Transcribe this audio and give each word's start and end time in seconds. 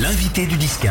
L'invité 0.00 0.46
du 0.46 0.56
10-15. 0.56 0.90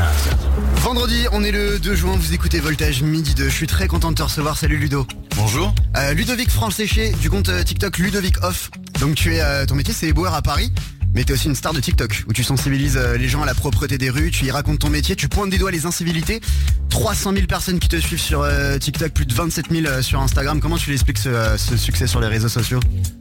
Vendredi, 0.81 1.25
on 1.31 1.43
est 1.43 1.51
le 1.51 1.79
2 1.79 1.95
juin, 1.95 2.15
vous 2.17 2.33
écoutez 2.33 2.59
Voltage 2.59 3.01
Midi 3.01 3.33
2. 3.35 3.45
Je 3.45 3.53
suis 3.53 3.67
très 3.67 3.87
content 3.87 4.11
de 4.11 4.15
te 4.15 4.23
recevoir. 4.23 4.57
Salut 4.57 4.77
Ludo. 4.77 5.07
Bonjour. 5.35 5.73
Euh, 5.95 6.13
Ludovic 6.13 6.49
Séché 6.71 7.11
du 7.21 7.29
compte 7.29 7.49
euh, 7.49 7.63
TikTok 7.63 7.97
Ludovic 7.99 8.43
Off. 8.43 8.69
Donc 8.99 9.15
tu 9.15 9.35
es, 9.35 9.41
euh, 9.41 9.65
ton 9.65 9.75
métier 9.75 9.93
c'est 9.93 10.07
éboueur 10.07 10.33
à 10.33 10.41
Paris. 10.41 10.71
Mais 11.13 11.23
t'es 11.23 11.33
aussi 11.33 11.47
une 11.47 11.55
star 11.55 11.73
de 11.73 11.79
TikTok 11.79 12.25
où 12.27 12.33
tu 12.33 12.43
sensibilises 12.43 12.97
les 12.97 13.27
gens 13.29 13.41
à 13.41 13.45
la 13.45 13.55
propreté 13.55 13.97
des 13.97 14.09
rues, 14.09 14.29
tu 14.29 14.45
y 14.45 14.51
racontes 14.51 14.79
ton 14.79 14.89
métier, 14.89 15.15
tu 15.15 15.29
pointes 15.29 15.49
des 15.49 15.57
doigts 15.57 15.71
les 15.71 15.85
incivilités. 15.85 16.41
300 16.89 17.33
000 17.33 17.47
personnes 17.47 17.79
qui 17.79 17.87
te 17.87 17.95
suivent 17.95 18.19
sur 18.21 18.41
euh, 18.41 18.77
TikTok, 18.77 19.13
plus 19.13 19.25
de 19.25 19.33
27 19.33 19.67
000 19.71 19.85
euh, 19.87 20.01
sur 20.01 20.19
Instagram. 20.21 20.59
Comment 20.59 20.77
tu 20.77 20.89
l'expliques 20.91 21.17
ce, 21.17 21.29
euh, 21.29 21.57
ce 21.57 21.77
succès 21.77 22.07
sur 22.07 22.19
les 22.19 22.27
réseaux 22.27 22.49
sociaux? 22.49 22.79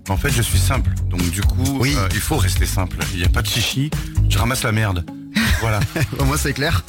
En 0.08 0.16
fait, 0.16 0.30
je 0.30 0.42
suis 0.42 0.58
simple. 0.58 0.90
Donc 1.08 1.22
du 1.30 1.40
coup, 1.42 1.78
Oui. 1.80 1.94
euh, 1.96 2.08
il 2.12 2.20
faut 2.20 2.36
rester 2.36 2.66
simple. 2.66 2.96
Il 3.14 3.20
n'y 3.20 3.24
a 3.24 3.28
pas 3.28 3.42
de 3.42 3.46
chichi. 3.46 3.90
Je 4.28 4.36
ramasse 4.36 4.62
la 4.64 4.72
merde. 4.72 5.04
Voilà. 5.60 5.80
Au 6.18 6.24
moins 6.24 6.36
c'est 6.36 6.52
clair. 6.52 6.82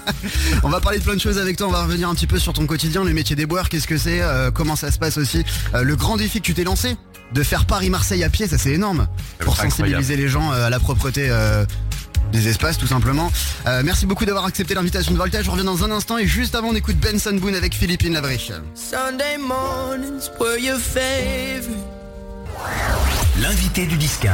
on 0.62 0.68
va 0.68 0.80
parler 0.80 0.98
de 0.98 1.04
plein 1.04 1.14
de 1.14 1.20
choses 1.20 1.38
avec 1.38 1.56
toi, 1.56 1.68
on 1.68 1.72
va 1.72 1.82
revenir 1.84 2.08
un 2.08 2.14
petit 2.14 2.26
peu 2.26 2.38
sur 2.38 2.52
ton 2.52 2.66
quotidien, 2.66 3.04
le 3.04 3.12
métier 3.12 3.36
des 3.36 3.46
boires, 3.46 3.68
qu'est-ce 3.68 3.86
que 3.86 3.98
c'est, 3.98 4.20
euh, 4.20 4.50
comment 4.50 4.76
ça 4.76 4.90
se 4.90 4.98
passe 4.98 5.16
aussi. 5.18 5.44
Euh, 5.74 5.82
le 5.82 5.96
grand 5.96 6.16
défi 6.16 6.40
que 6.40 6.46
tu 6.46 6.54
t'es 6.54 6.64
lancé, 6.64 6.96
de 7.32 7.42
faire 7.42 7.64
Paris-Marseille 7.66 8.24
à 8.24 8.28
pied, 8.28 8.48
ça 8.48 8.58
c'est 8.58 8.72
énorme. 8.72 9.06
C'est 9.38 9.44
Pour 9.44 9.54
incroyable. 9.54 9.70
sensibiliser 9.76 10.16
les 10.16 10.28
gens 10.28 10.52
euh, 10.52 10.66
à 10.66 10.70
la 10.70 10.80
propreté 10.80 11.28
euh, 11.30 11.64
des 12.32 12.48
espaces 12.48 12.78
tout 12.78 12.86
simplement. 12.88 13.30
Euh, 13.66 13.82
merci 13.84 14.06
beaucoup 14.06 14.24
d'avoir 14.24 14.44
accepté 14.46 14.74
l'invitation 14.74 15.12
de 15.12 15.16
Voltage, 15.18 15.44
je 15.44 15.50
reviens 15.50 15.64
dans 15.64 15.84
un 15.84 15.90
instant 15.90 16.18
et 16.18 16.26
juste 16.26 16.54
avant 16.54 16.68
on 16.68 16.74
écoute 16.74 16.96
Benson 16.96 17.34
Boone 17.40 17.54
avec 17.54 17.74
Philippine 17.74 18.12
Labrie. 18.14 18.50
Sunday 18.74 19.36
mornings 19.38 20.28
were 20.40 20.58
your 20.58 20.78
favorite. 20.78 21.68
L'invité 23.40 23.86
du 23.86 23.96
10-15. 23.96 24.28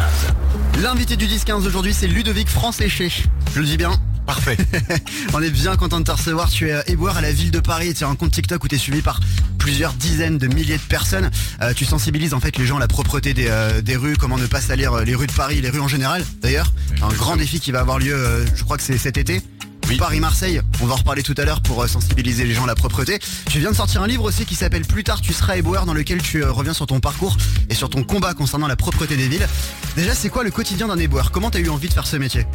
L'invité 0.82 1.16
du 1.16 1.26
10-15 1.26 1.66
aujourd'hui 1.66 1.94
c'est 1.94 2.08
Ludovic 2.08 2.48
Franséché. 2.48 3.12
Je 3.54 3.60
le 3.60 3.66
dis 3.66 3.76
bien 3.76 3.92
Parfait. 4.26 4.56
On 5.34 5.40
est 5.40 5.50
bien 5.50 5.76
content 5.76 6.00
de 6.00 6.04
te 6.04 6.10
recevoir. 6.10 6.50
Tu 6.50 6.68
es 6.68 6.72
euh, 6.72 6.82
éboueur 6.88 7.16
à 7.16 7.20
la 7.20 7.30
ville 7.30 7.52
de 7.52 7.60
Paris. 7.60 7.94
Tu 7.94 8.02
as 8.02 8.08
un 8.08 8.16
compte 8.16 8.32
TikTok 8.32 8.64
où 8.64 8.68
tu 8.68 8.74
es 8.74 8.78
suivi 8.78 9.02
par 9.02 9.20
plusieurs 9.66 9.92
dizaines 9.92 10.38
de 10.38 10.48
milliers 10.48 10.76
de 10.76 10.82
personnes. 10.82 11.30
Euh, 11.62 11.72
tu 11.72 11.84
sensibilises 11.84 12.34
en 12.34 12.40
fait 12.40 12.56
les 12.56 12.66
gens 12.66 12.78
à 12.78 12.80
la 12.80 12.88
propreté 12.88 13.34
des, 13.34 13.46
euh, 13.48 13.80
des 13.82 13.96
rues, 13.96 14.16
comment 14.16 14.38
ne 14.38 14.46
pas 14.46 14.60
salir 14.60 14.96
les 15.04 15.14
rues 15.14 15.28
de 15.28 15.32
Paris, 15.32 15.60
les 15.60 15.70
rues 15.70 15.80
en 15.80 15.88
général. 15.88 16.24
D'ailleurs, 16.40 16.72
un 17.02 17.12
grand 17.12 17.36
défi 17.36 17.60
qui 17.60 17.70
va 17.70 17.80
avoir 17.80 17.98
lieu, 18.00 18.14
euh, 18.14 18.44
je 18.56 18.64
crois 18.64 18.76
que 18.76 18.82
c'est 18.82 18.98
cet 18.98 19.18
été. 19.18 19.42
Oui. 19.88 19.96
Paris-Marseille, 19.98 20.60
on 20.82 20.86
va 20.86 20.94
en 20.94 20.96
reparler 20.96 21.22
tout 21.22 21.34
à 21.38 21.44
l'heure 21.44 21.60
pour 21.60 21.82
euh, 21.82 21.86
sensibiliser 21.86 22.44
les 22.44 22.54
gens 22.54 22.64
à 22.64 22.66
la 22.66 22.74
propreté. 22.74 23.18
Tu 23.50 23.60
viens 23.60 23.70
de 23.70 23.76
sortir 23.76 24.02
un 24.02 24.06
livre 24.06 24.24
aussi 24.24 24.44
qui 24.44 24.54
s'appelle 24.56 24.84
Plus 24.84 25.04
tard 25.04 25.20
tu 25.20 25.32
seras 25.32 25.56
éboueur 25.56 25.86
dans 25.86 25.94
lequel 25.94 26.20
tu 26.20 26.42
euh, 26.42 26.50
reviens 26.50 26.74
sur 26.74 26.86
ton 26.86 26.98
parcours 26.98 27.36
et 27.70 27.74
sur 27.74 27.88
ton 27.88 28.02
combat 28.02 28.34
concernant 28.34 28.66
la 28.66 28.74
propreté 28.76 29.16
des 29.16 29.28
villes. 29.28 29.46
Déjà, 29.94 30.14
c'est 30.14 30.28
quoi 30.28 30.42
le 30.42 30.50
quotidien 30.50 30.88
d'un 30.88 30.98
éboueur? 30.98 31.30
Comment 31.30 31.50
tu 31.50 31.58
as 31.58 31.60
eu 31.60 31.68
envie 31.68 31.88
de 31.88 31.94
faire 31.94 32.06
ce 32.06 32.16
métier? 32.16 32.46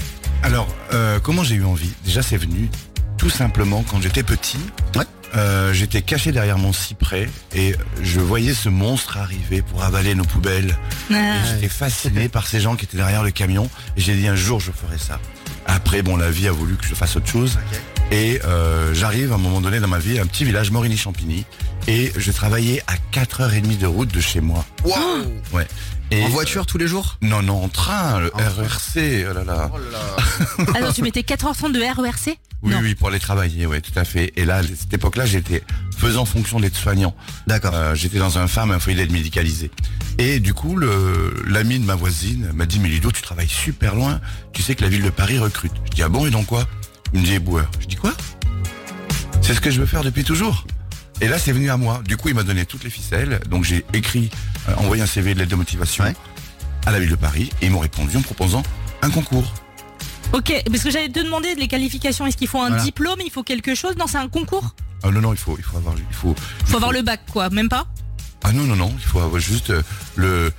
Alors, 0.43 0.67
euh, 0.93 1.19
comment 1.19 1.43
j'ai 1.43 1.55
eu 1.55 1.63
envie? 1.63 1.91
Déjà, 2.03 2.21
c'est 2.21 2.37
venu 2.37 2.69
tout 3.17 3.29
simplement 3.29 3.83
quand 3.89 4.01
j'étais 4.01 4.23
petit. 4.23 4.57
Ouais. 4.95 5.05
euh, 5.35 5.71
j'étais 5.73 6.01
caché 6.01 6.31
derrière 6.33 6.57
mon 6.57 6.73
cyprès 6.73 7.29
et 7.55 7.75
je 8.01 8.19
voyais 8.19 8.53
ce 8.53 8.67
monstre 8.67 9.15
arriver 9.17 9.61
pour 9.61 9.83
avaler 9.83 10.15
nos 10.15 10.25
poubelles. 10.25 10.75
Et 11.09 11.15
j'étais 11.53 11.69
fasciné 11.69 12.27
par 12.29 12.45
ces 12.47 12.59
gens 12.59 12.75
qui 12.75 12.83
étaient 12.85 12.97
derrière 12.97 13.23
le 13.23 13.31
camion 13.31 13.69
et 13.95 14.01
j'ai 14.01 14.15
dit 14.15 14.27
un 14.27 14.35
jour 14.35 14.59
je 14.59 14.71
ferai 14.71 14.97
ça. 14.97 15.19
Après, 15.73 16.01
bon, 16.01 16.17
la 16.17 16.29
vie 16.29 16.47
a 16.47 16.51
voulu 16.51 16.75
que 16.75 16.85
je 16.85 16.93
fasse 16.93 17.15
autre 17.15 17.27
chose. 17.27 17.57
Et 18.11 18.41
euh, 18.43 18.93
j'arrive 18.93 19.31
à 19.31 19.35
un 19.35 19.37
moment 19.37 19.61
donné 19.61 19.79
dans 19.79 19.87
ma 19.87 19.99
vie 19.99 20.19
à 20.19 20.23
un 20.23 20.25
petit 20.25 20.43
village 20.43 20.69
Morigny-Champigny 20.69 21.45
et 21.87 22.11
je 22.17 22.31
travaillais 22.31 22.83
à 22.87 22.95
4h30 23.17 23.77
de 23.77 23.87
route 23.87 24.13
de 24.13 24.19
chez 24.19 24.41
moi. 24.41 24.65
Ouais. 25.53 25.65
Et, 26.11 26.23
En 26.23 26.27
voiture 26.27 26.65
tous 26.65 26.77
les 26.77 26.87
jours? 26.87 27.17
Non, 27.21 27.41
non, 27.41 27.63
en 27.63 27.69
train, 27.69 28.19
le. 28.19 28.31
RERC, 28.33 29.25
oh 29.29 29.33
là 29.33 29.43
là. 29.45 29.71
Alors 30.75 30.93
tu 30.93 31.01
mettais 31.03 31.21
4% 31.21 31.71
de 31.71 31.79
RERC 31.79 32.37
Oui, 32.63 32.73
Non. 32.73 32.79
oui, 32.81 32.95
pour 32.95 33.07
aller 33.07 33.19
travailler, 33.19 33.65
ouais, 33.65 33.79
tout 33.79 33.97
à 33.97 34.03
fait. 34.03 34.33
Et 34.35 34.43
là, 34.43 34.57
à 34.57 34.63
cette 34.63 34.93
époque-là, 34.93 35.25
j'étais 35.25 35.63
faisant 35.97 36.25
fonction 36.25 36.59
d'aide-soignant. 36.59 37.15
D'accord. 37.47 37.73
Euh, 37.73 37.95
j'étais 37.95 38.19
dans 38.19 38.37
un 38.37 38.47
farm, 38.47 38.71
un 38.71 38.79
foyer 38.79 38.97
d'aide 38.97 39.13
médicalisé. 39.13 39.71
Et 40.17 40.41
du 40.41 40.53
coup, 40.53 40.75
le, 40.75 41.33
l'ami 41.47 41.79
de 41.79 41.85
ma 41.85 41.95
voisine 41.95 42.51
m'a 42.53 42.65
dit, 42.65 42.79
mais 42.79 42.89
Ludo, 42.89 43.11
tu 43.11 43.21
travailles 43.21 43.47
super 43.47 43.95
loin. 43.95 44.19
Tu 44.51 44.61
sais 44.61 44.75
que 44.75 44.81
la 44.81 44.89
ville 44.89 45.03
de 45.03 45.09
Paris 45.09 45.39
recrute. 45.39 45.71
Je 45.85 45.91
dis, 45.95 46.03
ah 46.03 46.09
bon, 46.09 46.25
et 46.25 46.29
donc 46.29 46.47
quoi? 46.47 46.67
Il 47.13 47.21
me 47.21 47.25
dit, 47.25 47.35
éboueur. 47.35 47.71
Je 47.79 47.87
dis, 47.87 47.95
quoi 47.95 48.11
C'est 49.41 49.53
ce 49.53 49.61
que 49.61 49.71
je 49.71 49.79
veux 49.79 49.85
faire 49.87 50.03
depuis 50.03 50.25
toujours. 50.25 50.65
Et 51.21 51.27
là, 51.27 51.37
c'est 51.39 51.51
venu 51.51 51.69
à 51.69 51.77
moi. 51.77 52.01
Du 52.05 52.17
coup, 52.17 52.29
il 52.29 52.35
m'a 52.35 52.43
donné 52.43 52.65
toutes 52.65 52.83
les 52.83 52.89
ficelles. 52.89 53.39
Donc, 53.49 53.63
j'ai 53.63 53.85
écrit, 53.93 54.29
euh, 54.69 54.73
envoyé 54.77 55.03
un 55.03 55.05
CV 55.05 55.33
de 55.33 55.39
lettre 55.39 55.51
de 55.51 55.55
motivation 55.55 56.03
Ouais. 56.03 56.15
à 56.85 56.91
la 56.91 56.99
ville 56.99 57.09
de 57.11 57.15
Paris. 57.15 57.49
Et 57.61 57.67
ils 57.67 57.71
m'ont 57.71 57.79
répondu 57.79 58.17
en 58.17 58.21
proposant 58.21 58.63
un 59.03 59.09
concours. 59.11 59.53
Ok, 60.33 60.51
parce 60.71 60.83
que 60.83 60.89
j'allais 60.89 61.09
te 61.09 61.19
demander 61.19 61.53
les 61.55 61.67
qualifications. 61.67 62.25
Est-ce 62.25 62.37
qu'il 62.37 62.47
faut 62.47 62.59
un 62.61 62.69
Voilà. 62.69 62.83
diplôme 62.83 63.19
Il 63.23 63.31
faut 63.31 63.43
quelque 63.43 63.75
chose 63.75 63.95
Non, 63.97 64.07
c'est 64.07 64.17
un 64.17 64.29
concours 64.29 64.73
Ah 65.03 65.11
non, 65.11 65.21
non, 65.21 65.33
il 65.33 65.37
faut, 65.39 65.55
il 65.57 65.63
faut 65.63 65.77
avoir, 65.77 65.93
il 65.97 66.15
faut, 66.15 66.35
faut 66.65 66.77
avoir 66.77 66.91
le 66.91 67.01
bac, 67.01 67.21
quoi. 67.31 67.49
Même 67.49 67.69
pas 67.69 67.85
Ah 68.43 68.51
non, 68.51 68.63
non, 68.63 68.75
non, 68.75 68.93
il 68.97 69.03
faut 69.05 69.19
avoir 69.19 69.39
juste 69.41 69.69
euh, 69.71 69.83
le 70.15 70.51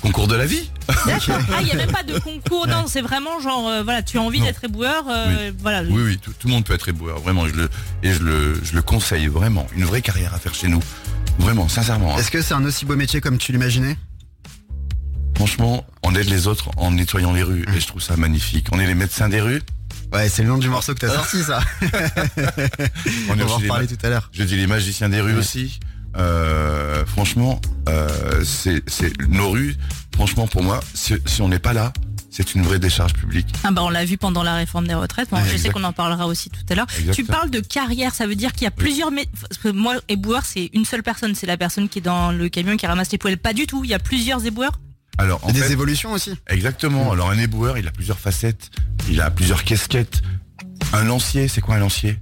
concours 0.00 0.26
de 0.28 0.34
la 0.34 0.46
vie. 0.46 0.70
D'accord. 1.06 1.38
Ah, 1.52 1.58
il 1.60 1.66
n'y 1.66 1.72
a 1.72 1.76
même 1.76 1.90
pas 1.92 2.02
de 2.02 2.18
concours. 2.18 2.66
Non, 2.66 2.84
c'est 2.86 3.00
vraiment 3.02 3.38
genre, 3.40 3.68
euh, 3.68 3.82
voilà, 3.82 4.02
tu 4.02 4.18
as 4.18 4.22
envie 4.22 4.40
Non. 4.40 4.46
d'être 4.46 4.64
éboueur. 4.64 5.04
euh, 5.08 5.52
Voilà. 5.60 5.82
Oui, 5.82 6.02
oui, 6.04 6.18
tout, 6.18 6.32
tout 6.38 6.48
le 6.48 6.54
monde 6.54 6.64
peut 6.64 6.74
être 6.74 6.88
éboueur, 6.88 7.18
vraiment, 7.20 7.46
je 7.46 7.54
le, 7.54 7.70
et 8.02 8.12
je 8.12 8.22
le, 8.22 8.60
je 8.62 8.74
le 8.74 8.82
conseille 8.82 9.26
vraiment. 9.28 9.66
Une 9.76 9.84
vraie 9.84 10.02
carrière 10.02 10.34
à 10.34 10.38
faire 10.38 10.54
chez 10.54 10.68
nous. 10.68 10.80
Vraiment, 11.38 11.68
sincèrement. 11.68 12.14
hein. 12.14 12.18
Est-ce 12.18 12.30
que 12.30 12.42
c'est 12.42 12.54
un 12.54 12.64
aussi 12.64 12.84
beau 12.84 12.96
métier 12.96 13.20
comme 13.20 13.38
tu 13.38 13.52
l'imaginais? 13.52 13.96
Franchement, 15.36 15.86
on 16.02 16.14
aide 16.14 16.28
les 16.28 16.46
autres 16.46 16.70
en 16.76 16.90
nettoyant 16.90 17.32
les 17.32 17.42
rues, 17.42 17.64
et 17.74 17.80
je 17.80 17.86
trouve 17.86 18.02
ça 18.02 18.16
magnifique. 18.16 18.66
On 18.72 18.78
est 18.78 18.86
les 18.86 18.94
médecins 18.94 19.28
des 19.28 19.40
rues. 19.40 19.62
Ouais, 20.12 20.28
c'est 20.28 20.42
le 20.42 20.48
nom 20.48 20.58
du 20.58 20.68
morceau 20.68 20.92
que 20.92 20.98
t'as 21.00 21.08
sorti, 21.14 21.42
ça. 21.42 21.60
On, 21.80 21.86
On 23.30 23.34
est 23.34 23.38
va 23.38 23.44
en 23.44 23.46
aussi 23.46 23.62
les 23.62 23.68
reparler 23.68 23.86
tout 23.86 23.96
à 24.04 24.08
l'heure. 24.10 24.28
Je 24.32 24.42
dis 24.42 24.56
les 24.56 24.66
magiciens 24.66 25.08
des 25.08 25.20
rues 25.20 25.36
aussi. 25.36 25.80
Euh, 26.16 27.04
franchement, 27.06 27.60
euh, 27.88 28.42
c'est, 28.44 28.82
nos 29.28 29.50
rues. 29.50 29.76
Franchement, 30.14 30.46
pour 30.46 30.62
moi, 30.62 30.80
si, 30.94 31.14
si 31.26 31.40
on 31.42 31.48
n'est 31.48 31.58
pas 31.58 31.72
là, 31.72 31.92
c'est 32.30 32.54
une 32.54 32.62
vraie 32.62 32.78
décharge 32.78 33.12
publique. 33.14 33.52
Ah 33.64 33.70
bah 33.72 33.82
on 33.82 33.88
l'a 33.90 34.04
vu 34.04 34.16
pendant 34.16 34.42
la 34.42 34.54
réforme 34.54 34.86
des 34.86 34.94
retraites. 34.94 35.30
Bon, 35.30 35.38
je 35.50 35.56
sais 35.56 35.70
qu'on 35.70 35.82
en 35.84 35.92
parlera 35.92 36.26
aussi 36.26 36.48
tout 36.50 36.60
à 36.70 36.74
l'heure. 36.74 36.86
Tu 37.12 37.24
parles 37.24 37.50
de 37.50 37.60
carrière, 37.60 38.14
ça 38.14 38.26
veut 38.26 38.36
dire 38.36 38.52
qu'il 38.52 38.62
y 38.62 38.66
a 38.66 38.70
plusieurs. 38.70 39.10
mé- 39.10 39.26
Parce 39.48 39.60
que 39.60 39.68
moi, 39.68 39.96
éboueur, 40.08 40.44
c'est 40.44 40.70
une 40.72 40.84
seule 40.84 41.02
personne. 41.02 41.34
C'est 41.34 41.46
la 41.46 41.56
personne 41.56 41.88
qui 41.88 41.98
est 41.98 42.02
dans 42.02 42.30
le 42.32 42.48
camion 42.48 42.76
qui 42.76 42.86
ramasse 42.86 43.10
les 43.12 43.18
poêles. 43.18 43.36
Pas 43.38 43.52
du 43.52 43.66
tout. 43.66 43.82
Il 43.84 43.90
y 43.90 43.94
a 43.94 43.98
plusieurs 43.98 44.44
éboueurs? 44.46 44.78
Alors, 45.18 45.44
en 45.44 45.50
Des 45.52 45.60
fait, 45.60 45.72
évolutions 45.72 46.12
aussi. 46.12 46.32
Exactement. 46.48 47.10
Alors 47.12 47.30
un 47.30 47.38
éboueur, 47.38 47.76
il 47.78 47.86
a 47.88 47.90
plusieurs 47.90 48.18
facettes, 48.18 48.70
il 49.10 49.20
a 49.20 49.30
plusieurs 49.30 49.64
casquettes. 49.64 50.22
Un 50.92 51.04
lancier, 51.04 51.46
c'est 51.48 51.60
quoi 51.60 51.74
un 51.74 51.78
lancier? 51.80 52.18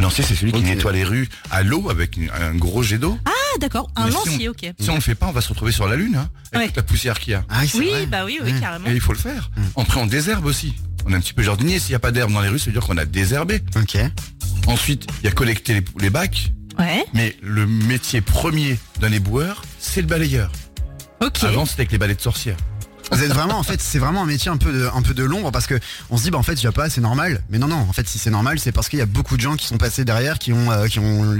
Lancier, 0.00 0.24
c'est 0.24 0.34
celui 0.34 0.52
qui 0.52 0.62
nettoie 0.62 0.92
les 0.92 1.04
rues 1.04 1.28
à 1.50 1.62
l'eau 1.62 1.90
avec 1.90 2.16
une- 2.16 2.30
un 2.30 2.54
gros 2.54 2.82
jet 2.82 2.98
d'eau. 2.98 3.18
Ah 3.26 3.30
d'accord, 3.60 3.90
un 3.96 4.06
Mais 4.06 4.10
si 4.12 4.16
on- 4.16 4.24
lancier, 4.24 4.48
ok. 4.48 4.72
Si 4.80 4.90
on 4.90 4.94
le 4.94 5.00
fait 5.00 5.14
pas, 5.14 5.26
on 5.26 5.32
va 5.32 5.40
se 5.40 5.48
retrouver 5.48 5.72
sur 5.72 5.86
la 5.88 5.96
lune, 5.96 6.16
hein, 6.16 6.28
avec 6.52 6.60
Ouais. 6.62 6.66
toute 6.68 6.76
la 6.76 6.82
poussière 6.84 7.18
qu'il 7.20 7.32
y 7.32 7.34
a. 7.34 7.44
Ah, 7.48 7.66
c'est 7.66 7.78
Oui, 7.78 7.90
vrai. 7.90 8.06
bah 8.06 8.24
oui, 8.24 8.38
oui, 8.42 8.52
Ouais. 8.52 8.60
carrément. 8.60 8.86
Et 8.88 8.92
il 8.94 9.00
faut 9.00 9.12
le 9.12 9.18
faire. 9.18 9.50
Après, 9.76 10.00
on 10.00 10.06
désherbe 10.06 10.46
aussi. 10.46 10.74
On 11.06 11.12
est 11.12 11.16
un 11.16 11.20
petit 11.20 11.32
peu 11.34 11.42
jardinier. 11.42 11.78
S'il 11.78 11.90
n'y 11.90 11.96
a 11.96 12.00
pas 12.00 12.12
d'herbe 12.12 12.32
dans 12.32 12.40
les 12.40 12.48
rues, 12.48 12.58
ça 12.58 12.66
veut 12.66 12.72
dire 12.72 12.82
qu'on 12.82 12.96
a 12.96 13.04
désherbé. 13.04 13.62
Ok. 13.76 13.98
Ensuite, 14.66 15.06
il 15.22 15.26
y 15.26 15.28
a 15.28 15.32
collecter 15.32 15.74
les, 15.74 15.84
les 16.00 16.10
bacs. 16.10 16.52
Ouais, 16.78 17.04
Mais 17.14 17.36
le 17.42 17.66
métier 17.66 18.20
premier 18.20 18.78
d'un 19.00 19.12
éboueur, 19.12 19.62
c'est 19.78 20.00
le 20.00 20.06
balayeur. 20.06 20.50
ok. 21.20 21.42
Avant, 21.44 21.66
c'était 21.66 21.80
avec 21.82 21.92
les 21.92 21.98
balais 21.98 22.14
de 22.14 22.20
sorcières. 22.20 22.56
Vous 23.10 23.22
êtes 23.22 23.32
vraiment, 23.32 23.58
en 23.58 23.62
fait, 23.62 23.80
c'est 23.80 23.98
vraiment 23.98 24.22
un 24.22 24.26
métier 24.26 24.50
un 24.50 24.56
peu 24.56 24.72
de, 24.72 24.88
un 24.94 25.02
peu 25.02 25.14
de 25.14 25.24
l'ombre 25.24 25.50
parce 25.50 25.66
que 25.66 25.78
on 26.10 26.16
se 26.16 26.22
dit, 26.22 26.30
bah 26.30 26.38
en 26.38 26.42
fait, 26.42 26.54
il 26.54 26.64
y 26.64 26.66
a 26.66 26.72
pas, 26.72 26.88
c'est 26.88 27.00
normal. 27.00 27.42
Mais 27.50 27.58
non, 27.58 27.66
non, 27.66 27.76
en 27.76 27.92
fait, 27.92 28.08
si 28.08 28.18
c'est 28.18 28.30
normal, 28.30 28.58
c'est 28.58 28.72
parce 28.72 28.88
qu'il 28.88 28.98
y 28.98 29.02
a 29.02 29.06
beaucoup 29.06 29.36
de 29.36 29.42
gens 29.42 29.56
qui 29.56 29.66
sont 29.66 29.78
passés 29.78 30.04
derrière, 30.04 30.38
qui 30.38 30.52
ont, 30.52 30.70
euh, 30.70 30.86
qui 30.86 30.98
ont, 31.00 31.38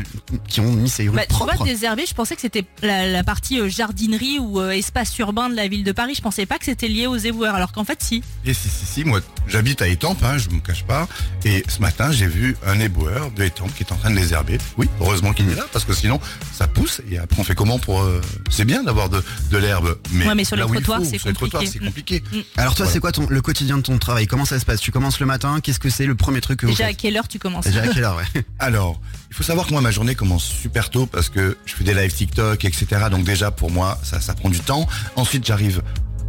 qui 0.48 0.60
ont 0.60 0.72
mis 0.72 0.88
ces 0.88 1.08
rues 1.08 1.16
Bah, 1.16 1.22
tu 1.22 1.28
propres. 1.34 1.56
vois, 1.56 1.66
désherber, 1.66 2.06
je 2.06 2.14
pensais 2.14 2.34
que 2.34 2.40
c'était 2.40 2.64
la, 2.82 3.06
la 3.08 3.22
partie 3.24 3.60
euh, 3.60 3.68
jardinerie 3.68 4.38
ou 4.40 4.60
euh, 4.60 4.70
espace 4.70 5.16
urbain 5.18 5.48
de 5.48 5.54
la 5.54 5.68
ville 5.68 5.84
de 5.84 5.92
Paris. 5.92 6.14
Je 6.16 6.22
pensais 6.22 6.46
pas 6.46 6.58
que 6.58 6.64
c'était 6.64 6.88
lié 6.88 7.06
aux 7.06 7.16
éboueurs, 7.16 7.54
alors 7.54 7.72
qu'en 7.72 7.84
fait, 7.84 8.02
si. 8.02 8.22
Et 8.44 8.52
si, 8.54 8.68
si, 8.68 8.86
si, 8.86 9.04
moi, 9.04 9.20
j'habite 9.46 9.80
à 9.82 9.88
Étampes, 9.88 10.22
hein, 10.24 10.38
je 10.38 10.48
me 10.50 10.60
cache 10.60 10.84
pas. 10.84 11.06
Et 11.44 11.64
ce 11.68 11.80
matin, 11.80 12.10
j'ai 12.10 12.26
vu 12.26 12.56
un 12.66 12.80
éboueur 12.80 13.30
de 13.30 13.44
Étampes 13.44 13.72
qui 13.74 13.84
est 13.84 13.92
en 13.92 13.96
train 13.96 14.10
de 14.10 14.16
désherber. 14.16 14.58
Oui, 14.76 14.88
heureusement 15.00 15.32
qu'il 15.32 15.48
est 15.50 15.54
là, 15.54 15.64
parce 15.72 15.84
que 15.84 15.94
sinon, 15.94 16.20
ça 16.52 16.66
pousse. 16.66 17.00
Et 17.10 17.18
après, 17.18 17.40
on 17.40 17.44
fait 17.44 17.54
comment 17.54 17.78
pour... 17.78 18.00
euh, 18.02 18.20
C'est 18.50 18.64
bien 18.64 18.82
d'avoir 18.82 19.08
de, 19.08 19.22
de 19.50 19.56
l'herbe, 19.58 19.96
mais, 20.12 20.26
Ouais, 20.26 20.34
mais 20.34 20.44
sur 20.44 20.56
là 20.56 20.64
trottoirs, 20.66 20.98
faut, 20.98 21.04
c'est 21.04 21.18
sur 21.18 21.32
trottoirs, 21.66 21.86
compliqué. 21.86 22.22
c'est 22.22 22.30
compliqué. 22.30 22.44
Mm. 22.56 22.60
Alors 22.60 22.74
toi, 22.74 22.84
Voilà. 22.84 22.92
c'est 22.92 23.00
quoi 23.00 23.12
ton, 23.12 23.26
le 23.28 23.40
quotidien 23.42 23.76
de 23.78 23.82
ton 23.82 23.98
travail? 23.98 24.26
Comment 24.26 24.44
ça 24.44 24.58
se 24.58 24.64
passe? 24.64 24.80
Tu 24.80 24.90
commences 24.90 25.20
le 25.20 25.26
matin, 25.26 25.60
qu'est-ce 25.62 25.80
que 25.80 25.90
c'est 25.90 26.06
le 26.06 26.14
premier 26.14 26.40
truc 26.40 26.60
que 26.60 26.66
vous 26.66 26.72
Déjà, 26.72 26.84
à 26.84 26.88
faites? 26.88 26.96
quelle 26.98 27.16
heure 27.16 27.28
tu 27.28 27.38
commences? 27.38 27.64
Déjà 27.64 27.82
à 27.82 27.88
quelle 27.88 28.04
heure, 28.04 28.16
ouais. 28.16 28.42
Alors, 28.58 29.00
il 29.30 29.36
faut 29.36 29.42
savoir 29.42 29.66
que 29.66 29.72
moi, 29.72 29.80
ma 29.80 29.90
journée 29.90 30.14
commence 30.14 30.44
super 30.44 30.90
tôt 30.90 31.06
parce 31.06 31.28
que 31.28 31.56
je 31.66 31.74
fais 31.74 31.84
des 31.84 31.94
lives 31.94 32.12
TikTok, 32.14 32.64
etc. 32.64 32.86
Donc 33.10 33.24
déjà, 33.24 33.50
pour 33.50 33.70
moi, 33.70 33.98
ça, 34.02 34.20
ça 34.20 34.34
prend 34.34 34.48
du 34.48 34.60
temps. 34.60 34.88
Ensuite, 35.16 35.46
j'arrive... 35.46 35.82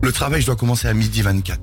Le 0.04 0.12
travail, 0.12 0.42
je 0.42 0.48
dois 0.48 0.56
commencer 0.56 0.88
à 0.88 0.94
midi 0.96 1.22
24. 1.22 1.60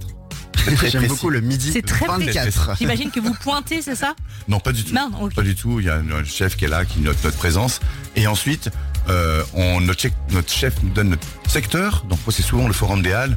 C'est 0.65 0.75
très 0.75 0.91
J'aime 0.91 1.07
beaucoup 1.07 1.31
le 1.31 1.41
midi 1.41 1.71
C'est 1.73 1.83
très 1.83 2.07
24. 2.07 2.77
J'imagine 2.79 3.11
que 3.11 3.21
vous 3.21 3.35
pointez, 3.43 3.81
c'est 3.81 3.95
ça? 3.95 4.15
Non, 4.49 4.61
pas 4.61 4.73
du 4.73 4.85
tout. 4.85 4.95
Non. 4.95 5.29
Pas 5.35 5.43
du 5.43 5.55
tout. 5.55 5.81
Il 5.81 5.87
y 5.87 5.91
a 5.91 5.97
un 5.97 6.25
chef 6.25 6.57
qui 6.57 6.65
est 6.67 6.69
là, 6.69 6.85
qui 6.85 7.01
note 7.01 7.17
notre 7.25 7.37
présence. 7.37 7.81
Et 8.17 8.27
ensuite, 8.27 8.71
euh, 9.09 9.43
on, 9.55 9.81
notre, 9.81 10.01
chef, 10.01 10.13
notre 10.31 10.53
chef 10.53 10.75
nous 10.83 10.91
donne 10.91 11.11
notre 11.11 11.27
secteur. 11.49 12.05
Donc, 12.09 12.19
moi, 12.27 12.33
c'est 12.33 12.43
souvent 12.43 12.67
le 12.67 12.73
Forum 12.73 13.03
des 13.03 13.13
Halles, 13.13 13.37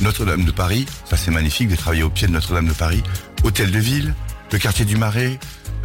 Notre-Dame 0.00 0.44
de 0.44 0.52
Paris. 0.52 0.86
Ça, 1.04 1.16
c'est 1.16 1.30
magnifique 1.30 1.68
de 1.68 1.76
travailler 1.76 2.02
au 2.02 2.10
pied 2.10 2.26
de 2.26 2.32
Notre-Dame 2.32 2.68
de 2.68 2.72
Paris. 2.72 3.02
Hôtel 3.44 3.70
de 3.70 3.78
Ville, 3.78 4.14
le 4.52 4.58
quartier 4.58 4.84
du 4.84 4.96
Marais, 4.96 5.38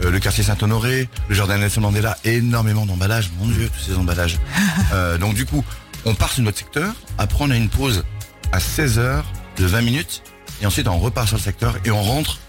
euh, 0.03 0.11
le 0.11 0.19
quartier 0.19 0.43
Saint-Honoré, 0.43 1.07
le 1.29 1.35
jardin 1.35 1.57
Nelson 1.57 1.81
Mandela, 1.81 2.17
énormément 2.23 2.85
d'emballages, 2.85 3.31
mon 3.39 3.47
dieu, 3.47 3.69
tous 3.69 3.91
ces 3.91 3.97
emballages. 3.97 4.39
Euh, 4.93 5.17
donc 5.17 5.33
du 5.33 5.45
coup, 5.45 5.63
on 6.05 6.13
part 6.13 6.31
sur 6.31 6.43
notre 6.43 6.59
secteur, 6.59 6.93
après 7.17 7.43
on 7.43 7.49
a 7.49 7.55
une 7.55 7.69
pause 7.69 8.03
à 8.51 8.59
16h 8.59 9.23
de 9.57 9.65
20 9.65 9.81
minutes, 9.81 10.21
et 10.61 10.65
ensuite 10.65 10.87
on 10.87 10.99
repart 10.99 11.27
sur 11.27 11.37
le 11.37 11.41
secteur 11.41 11.77
et 11.85 11.91
on 11.91 12.03
rentre 12.03 12.39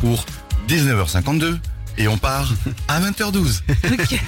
pour 0.00 0.24
19h52 0.68 1.58
et 1.98 2.08
on 2.08 2.18
part 2.18 2.52
à 2.88 3.00
20h12. 3.00 3.60
Ok. 3.92 4.20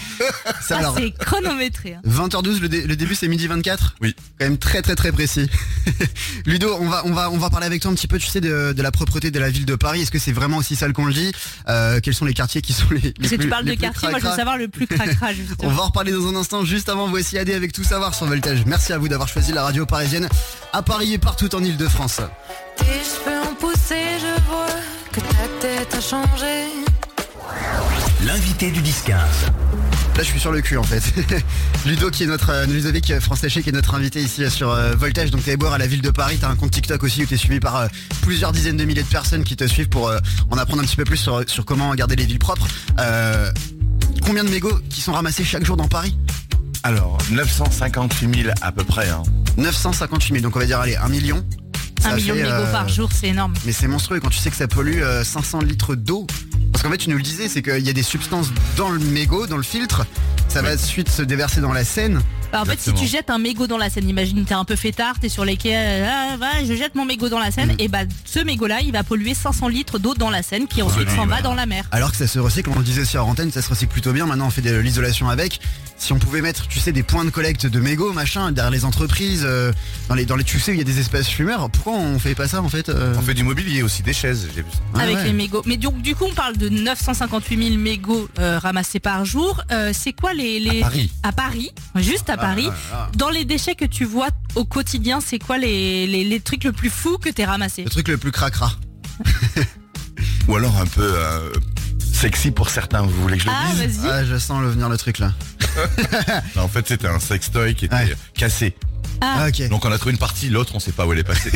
Ça, 0.60 0.76
Ah, 0.76 0.78
alors, 0.78 0.94
c'est 0.96 1.10
chronométré. 1.12 1.94
hein. 1.94 2.00
20h12, 2.08 2.60
le, 2.60 2.68
dé- 2.68 2.82
le 2.86 2.96
début 2.96 3.14
c'est 3.14 3.28
midi 3.28 3.46
24 3.46 3.96
Oui. 4.00 4.14
Quand 4.38 4.46
même 4.46 4.58
très 4.58 4.82
très 4.82 4.94
très 4.94 5.12
précis. 5.12 5.48
Ludo, 6.46 6.76
on 6.80 6.88
va, 6.88 7.02
on, 7.06 7.12
va, 7.12 7.30
on 7.30 7.38
va 7.38 7.50
parler 7.50 7.66
avec 7.66 7.82
toi 7.82 7.90
un 7.90 7.94
petit 7.94 8.06
peu, 8.08 8.18
tu 8.18 8.26
sais, 8.26 8.40
de, 8.40 8.72
de 8.72 8.82
la 8.82 8.90
propreté 8.90 9.30
de 9.30 9.38
la 9.38 9.50
ville 9.50 9.64
de 9.66 9.74
Paris. 9.76 10.02
Est-ce 10.02 10.10
que 10.10 10.18
c'est 10.18 10.32
vraiment 10.32 10.58
aussi 10.58 10.76
sale 10.76 10.92
qu'on 10.92 11.06
le 11.06 11.12
dit? 11.14 11.32
Euh, 11.68 12.00
Quels 12.02 12.14
sont 12.14 12.24
les 12.24 12.34
quartiers 12.34 12.60
qui 12.62 12.72
sont 12.72 12.86
les, 12.90 13.00
les 13.00 13.12
Parce 13.12 13.30
que 13.30 13.36
plus 13.36 13.44
tu 13.44 13.48
parles 13.48 13.64
les 13.64 13.72
de 13.72 13.76
plus 13.76 13.82
quartier, 13.82 14.08
moi 14.10 14.18
je 14.18 14.24
veux 14.24 14.28
cracra? 14.30 14.36
savoir 14.36 14.58
le 14.58 14.68
plus 14.68 14.86
cracra 14.86 15.28
On 15.30 15.34
justement. 15.34 15.70
va 15.72 15.82
en 15.82 15.86
reparler 15.86 16.12
dans 16.12 16.26
un 16.28 16.36
instant, 16.36 16.64
juste 16.64 16.88
avant, 16.88 17.08
voici 17.08 17.38
AD 17.38 17.50
avec 17.50 17.72
tout 17.72 17.84
savoir 17.84 18.14
sur 18.14 18.26
Voltage. 18.26 18.64
Merci 18.66 18.92
à 18.92 18.98
vous 18.98 19.08
d'avoir 19.08 19.28
choisi 19.28 19.52
la 19.52 19.62
radio 19.64 19.86
parisienne 19.86 20.28
à 20.72 20.82
Paris 20.82 21.12
et 21.14 21.18
partout 21.18 21.54
en 21.54 21.62
Ile-de-France. 21.62 22.20
Tes 22.76 22.84
cheveux 22.84 23.40
ont 23.50 23.54
poussé, 23.54 23.96
je 24.20 24.42
vois 24.48 24.66
que 25.12 25.20
ta 25.20 25.48
tête 25.60 25.94
a 25.94 26.00
changé. 26.00 26.83
L'invité 28.26 28.70
du 28.70 28.80
10-15. 28.80 29.10
Là, 29.10 29.18
je 30.18 30.22
suis 30.22 30.40
sur 30.40 30.52
le 30.52 30.60
cul 30.60 30.76
en 30.76 30.82
fait. 30.82 31.02
Ludo, 31.86 32.10
qui 32.10 32.22
est 32.22 32.26
notre 32.26 32.50
euh, 32.50 32.66
Ludovic 32.66 33.18
France 33.20 33.40
Taché, 33.40 33.62
qui 33.62 33.68
est 33.68 33.72
notre 33.72 33.94
invité 33.94 34.20
ici 34.22 34.44
euh, 34.44 34.50
sur 34.50 34.70
euh, 34.70 34.94
Voltage. 34.94 35.30
Donc, 35.30 35.44
t'es 35.44 35.56
boire 35.56 35.72
à 35.72 35.78
la 35.78 35.86
ville 35.86 36.00
de 36.00 36.10
Paris. 36.10 36.38
T'as 36.40 36.48
un 36.48 36.56
compte 36.56 36.70
TikTok 36.70 37.02
aussi 37.02 37.24
où 37.24 37.26
t'es 37.26 37.36
suivi 37.36 37.60
par 37.60 37.76
euh, 37.76 37.86
plusieurs 38.22 38.52
dizaines 38.52 38.76
de 38.76 38.84
milliers 38.84 39.02
de 39.02 39.08
personnes 39.08 39.44
qui 39.44 39.56
te 39.56 39.66
suivent 39.66 39.88
pour 39.88 40.08
euh, 40.08 40.18
en 40.50 40.56
apprendre 40.56 40.82
un 40.82 40.86
petit 40.86 40.96
peu 40.96 41.04
plus 41.04 41.16
sur, 41.16 41.42
sur 41.48 41.64
comment 41.64 41.94
garder 41.94 42.16
les 42.16 42.26
villes 42.26 42.38
propres. 42.38 42.66
Euh, 42.98 43.50
combien 44.24 44.44
de 44.44 44.50
mégots 44.50 44.78
qui 44.88 45.00
sont 45.00 45.12
ramassés 45.12 45.44
chaque 45.44 45.64
jour 45.64 45.76
dans 45.76 45.88
Paris? 45.88 46.16
Alors, 46.84 47.18
958 47.30 48.42
000 48.42 48.54
à 48.62 48.72
peu 48.72 48.84
près. 48.84 49.08
Hein. 49.10 49.22
958 49.56 50.34
000. 50.34 50.42
Donc, 50.42 50.56
on 50.56 50.60
va 50.60 50.66
dire, 50.66 50.80
allez, 50.80 50.96
un 50.96 51.08
million. 51.08 51.44
Ça 52.00 52.10
Un 52.10 52.16
million 52.16 52.34
de 52.34 52.40
mégots 52.40 52.52
euh, 52.52 52.72
par 52.72 52.88
jour, 52.88 53.08
c'est 53.12 53.28
énorme. 53.28 53.54
Mais 53.64 53.72
c'est 53.72 53.88
monstrueux 53.88 54.20
quand 54.20 54.28
tu 54.28 54.38
sais 54.38 54.50
que 54.50 54.56
ça 54.56 54.68
pollue 54.68 55.00
euh, 55.00 55.24
500 55.24 55.60
litres 55.62 55.94
d'eau. 55.94 56.26
Parce 56.74 56.82
qu'en 56.82 56.90
fait, 56.90 56.98
tu 56.98 57.08
nous 57.08 57.16
le 57.16 57.22
disais, 57.22 57.48
c'est 57.48 57.62
qu'il 57.62 57.86
y 57.86 57.88
a 57.88 57.92
des 57.92 58.02
substances 58.02 58.48
dans 58.76 58.90
le 58.90 58.98
mégot, 58.98 59.46
dans 59.46 59.56
le 59.56 59.62
filtre. 59.62 60.04
Ça 60.48 60.60
va 60.60 60.74
ensuite 60.74 61.08
se 61.08 61.22
déverser 61.22 61.60
dans 61.60 61.72
la 61.72 61.84
Seine. 61.84 62.20
Bah, 62.54 62.62
en 62.62 62.64
fait, 62.66 62.78
si 62.78 62.94
tu 62.94 63.08
jettes 63.08 63.30
un 63.30 63.38
mégot 63.38 63.66
dans 63.66 63.78
la 63.78 63.90
Seine, 63.90 64.08
imagine 64.08 64.44
t'es 64.44 64.54
un 64.54 64.64
peu 64.64 64.76
fêtard, 64.76 65.18
t'es 65.18 65.28
sur 65.28 65.44
les 65.44 65.56
quais, 65.56 65.74
euh, 65.74 66.08
ah, 66.08 66.36
va, 66.36 66.64
je 66.64 66.72
jette 66.74 66.94
mon 66.94 67.04
mégot 67.04 67.28
dans 67.28 67.40
la 67.40 67.50
Seine, 67.50 67.72
Mm. 67.72 67.80
et 67.80 67.88
bah 67.88 67.98
ce 68.24 68.38
mégot-là, 68.38 68.80
il 68.82 68.92
va 68.92 69.02
polluer 69.02 69.34
500 69.34 69.66
litres 69.66 69.98
d'eau 69.98 70.14
dans 70.14 70.30
la 70.30 70.44
Seine, 70.44 70.68
qui 70.68 70.80
ensuite 70.80 71.10
s'en 71.10 71.26
va 71.26 71.36
ouais. 71.36 71.42
dans 71.42 71.54
la 71.54 71.66
mer. 71.66 71.84
Alors 71.90 72.12
que 72.12 72.16
ça 72.16 72.28
se 72.28 72.38
recycle, 72.38 72.70
on 72.72 72.78
le 72.78 72.84
disait 72.84 73.18
à 73.18 73.24
antenne, 73.24 73.50
ça 73.50 73.60
se 73.60 73.68
recycle 73.68 73.90
plutôt 73.90 74.12
bien. 74.12 74.26
Maintenant, 74.26 74.46
on 74.46 74.50
fait 74.50 74.62
de 74.62 74.76
l'isolation 74.76 75.28
avec. 75.28 75.58
Si 75.96 76.12
on 76.12 76.18
pouvait 76.18 76.42
mettre, 76.42 76.66
tu 76.68 76.80
sais, 76.80 76.92
des 76.92 77.02
points 77.02 77.24
de 77.24 77.30
collecte 77.30 77.66
de 77.66 77.80
mégots, 77.80 78.12
machin, 78.12 78.52
derrière 78.52 78.70
les 78.70 78.84
entreprises, 78.84 79.42
euh, 79.44 79.72
dans 80.08 80.14
les, 80.14 80.26
dans 80.26 80.36
les, 80.36 80.44
tu 80.44 80.60
sais, 80.60 80.72
où 80.72 80.74
il 80.74 80.78
y 80.78 80.80
a 80.80 80.84
des 80.84 80.98
espaces 81.00 81.28
fumeurs. 81.28 81.70
Pourquoi 81.70 81.94
on 81.94 82.18
fait 82.18 82.34
pas 82.34 82.46
ça 82.48 82.62
en 82.62 82.68
fait 82.68 82.88
euh 82.88 83.14
On 83.16 83.22
fait 83.22 83.34
du 83.34 83.42
mobilier 83.44 83.82
aussi, 83.82 84.02
des 84.02 84.12
chaises, 84.12 84.48
j'ai 84.54 84.62
vu 84.62 84.68
ça. 84.72 85.00
Avec 85.00 85.16
ouais. 85.16 85.24
les 85.24 85.32
mégots. 85.32 85.62
Mais 85.66 85.76
donc, 85.76 86.02
du 86.02 86.14
coup, 86.14 86.24
on 86.28 86.34
parle 86.34 86.56
de 86.56 86.68
958 86.68 87.68
000 87.68 87.78
mégots 87.80 88.28
euh, 88.38 88.58
ramassés 88.58 89.00
par 89.00 89.24
jour. 89.24 89.62
Euh, 89.70 89.92
c'est 89.94 90.12
quoi 90.12 90.34
les, 90.34 90.60
les... 90.60 90.80
À 90.80 90.84
Paris. 90.84 91.12
À 91.22 91.32
Paris, 91.32 91.70
juste 91.96 92.28
à 92.28 92.36
Paris. 92.36 92.43
Ah, 92.44 92.74
ah. 92.92 93.10
Dans 93.16 93.30
les 93.30 93.44
déchets 93.44 93.74
que 93.74 93.84
tu 93.84 94.04
vois 94.04 94.28
au 94.54 94.64
quotidien, 94.64 95.20
c'est 95.20 95.38
quoi 95.38 95.58
les, 95.58 96.06
les, 96.06 96.24
les 96.24 96.40
trucs 96.40 96.64
le 96.64 96.72
plus 96.72 96.90
fou 96.90 97.18
que 97.18 97.28
t'es 97.28 97.44
ramassé? 97.44 97.84
Le 97.84 97.90
truc 97.90 98.08
le 98.08 98.18
plus 98.18 98.32
cracra. 98.32 98.72
Ou 100.48 100.56
alors 100.56 100.76
un 100.78 100.86
peu 100.86 101.02
euh, 101.16 101.50
sexy 102.12 102.50
pour 102.50 102.68
certains, 102.68 103.02
vous 103.02 103.22
voulez 103.22 103.36
que 103.38 103.44
je 103.44 103.48
le 103.48 103.54
Ah, 103.54 103.72
dise? 103.86 104.00
vas-y. 104.00 104.10
Ah, 104.10 104.24
je 104.24 104.36
sens 104.38 104.60
le 104.60 104.68
venir 104.68 104.88
le 104.88 104.96
truc 104.98 105.18
là. 105.18 105.32
Non, 106.56 106.62
En 106.62 106.68
fait, 106.68 106.86
c'était 106.86 107.08
un 107.08 107.18
sextoy 107.18 107.74
qui 107.74 107.86
était 107.86 107.94
Ouais. 107.94 108.14
cassé. 108.34 108.76
Ah, 109.20 109.46
ok. 109.48 109.68
Donc 109.68 109.84
on 109.84 109.92
a 109.92 109.96
trouvé 109.96 110.12
une 110.12 110.18
partie, 110.18 110.50
l'autre 110.50 110.72
on 110.74 110.80
sait 110.80 110.92
pas 110.92 111.06
où 111.06 111.12
elle 111.12 111.20
est 111.20 111.24
passée. 111.24 111.50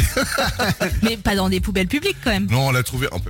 Mais 1.02 1.16
pas 1.16 1.34
dans 1.36 1.48
des 1.50 1.60
poubelles 1.60 1.88
publiques 1.88 2.16
quand 2.24 2.30
même. 2.30 2.46
non, 2.50 2.68
on 2.68 2.70
l'a 2.70 2.82
trouvé. 2.82 3.08
En... 3.12 3.20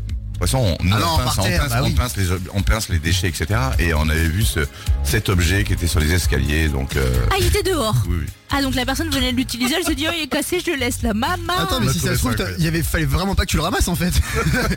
De 0.41 0.45
toute 0.47 0.51
façon, 0.53 0.77
on, 0.81 0.85
nous, 0.85 0.91
non, 0.91 0.97
on, 1.15 1.19
pince, 1.19 1.35
par 1.35 1.45
on 1.45 1.49
terre, 1.49 1.61
pince- 1.63 1.71
bah 1.71 1.81
on 1.83 1.87
oui. 1.87 1.95
pince 1.95 2.17
les, 2.17 2.31
ob- 2.31 2.49
on 2.55 2.63
pince 2.63 2.89
les 2.91 2.99
déchets, 3.01 3.27
etc. 3.27 3.59
Et 3.81 3.93
on 3.93 4.09
avait 4.09 4.29
vu 4.29 4.45
ce, 4.45 4.61
cet 5.03 5.29
objet 5.31 5.65
qui 5.65 5.73
était 5.73 5.89
sur 5.89 5.99
les 5.99 6.13
escaliers. 6.13 6.69
Donc, 6.69 6.95
euh, 6.97 7.13
Ah, 7.33 7.35
il 7.41 7.47
était 7.47 7.65
dehors. 7.65 7.97
oui, 8.09 8.19
oui. 8.21 8.27
Ah, 8.51 8.63
donc 8.63 8.75
la 8.77 8.87
personne 8.87 9.11
venait 9.11 9.33
de 9.33 9.37
l'utiliser, 9.37 9.75
elle 9.79 9.85
se 9.85 9.93
dit, 9.93 10.07
oh, 10.09 10.13
il 10.17 10.23
est 10.23 10.27
cassé, 10.29 10.63
je 10.65 10.71
le 10.71 10.79
laisse 10.79 11.03
là. 11.03 11.13
Maman 11.13 11.37
Attends, 11.59 11.81
mais 11.81 11.93
si 11.93 11.99
ça 11.99 12.15
se 12.15 12.19
trouve, 12.21 12.35
il 12.59 12.65
y 12.65 12.69
avait, 12.69 12.83
fallait 12.83 13.05
vraiment 13.05 13.35
pas 13.35 13.45
que 13.45 13.51
tu 13.51 13.57
le 13.57 13.63
ramasses 13.63 13.89
en 13.89 13.95
fait. 13.97 14.13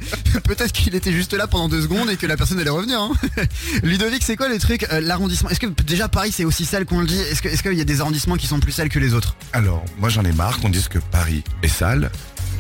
Peut-être 0.44 0.72
qu'il 0.74 0.94
était 0.96 1.12
juste 1.14 1.34
là 1.34 1.48
pendant 1.48 1.70
deux 1.70 1.82
secondes 1.82 2.10
et 2.10 2.18
que 2.18 2.26
la 2.26 2.36
personne 2.38 2.60
allait 2.60 2.70
revenir. 2.70 3.00
hein. 3.00 3.12
Ludovic, 3.84 4.24
c'est 4.24 4.36
quoi 4.36 4.50
le 4.50 4.58
truc 4.60 4.86
euh, 4.92 5.00
L'arrondissement? 5.00 5.50
Est-ce 5.50 5.60
que 5.60 5.68
déjà 5.84 6.10
Paris 6.10 6.32
c'est 6.34 6.44
aussi 6.44 6.66
sale 6.66 6.86
qu'on 6.86 7.00
le 7.02 7.08
dit? 7.08 7.18
Est-ce 7.20 7.42
que- 7.42 7.48
est-ce 7.50 7.64
qu'il 7.64 7.74
y 7.74 7.82
a 7.82 7.86
des 7.86 8.02
arrondissements 8.02 8.36
qui 8.36 8.48
sont 8.48 8.60
plus 8.60 8.72
sales 8.74 8.90
que 8.90 9.00
les 9.00 9.14
autres? 9.14 9.36
Alors, 9.54 9.86
moi 10.00 10.10
j'en 10.10 10.24
ai 10.26 10.32
marre 10.34 10.60
qu'on 10.60 10.70
dise 10.70 10.88
que 10.88 11.00
Paris 11.00 11.44
est 11.64 11.68
sale. 11.70 12.12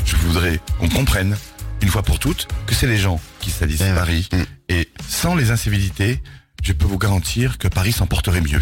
Je 0.05 0.15
voudrais 0.15 0.59
qu'on 0.79 0.89
comprenne, 0.89 1.35
une 1.81 1.89
fois 1.89 2.03
pour 2.03 2.19
toutes, 2.19 2.47
que 2.67 2.75
c'est 2.75 2.87
les 2.87 2.97
gens 2.97 3.19
qui 3.39 3.49
salissent 3.51 3.81
Eh 3.81 3.89
ouais. 3.89 3.95
Paris. 3.95 4.29
Mm. 4.31 4.43
Et 4.69 4.89
sans 5.07 5.35
les 5.35 5.51
incivilités, 5.51 6.21
je 6.63 6.73
peux 6.73 6.85
vous 6.85 6.97
garantir 6.97 7.57
que 7.57 7.67
Paris 7.67 7.91
s'en 7.91 8.07
porterait 8.07 8.41
mieux. 8.41 8.61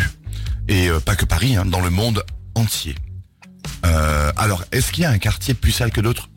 Et 0.67 0.89
euh, 0.89 0.99
pas 0.99 1.15
que 1.15 1.25
Paris, 1.25 1.55
hein, 1.55 1.65
dans 1.65 1.81
le 1.81 1.89
monde 1.89 2.23
entier. 2.55 2.95
Euh, 3.85 4.31
alors, 4.37 4.63
est-ce 4.71 4.91
qu'il 4.91 5.03
y 5.03 5.05
a 5.05 5.09
un 5.09 5.17
quartier 5.17 5.53
plus 5.53 5.71
sale 5.71 5.91
que 5.91 6.01
d'autres? 6.01 6.29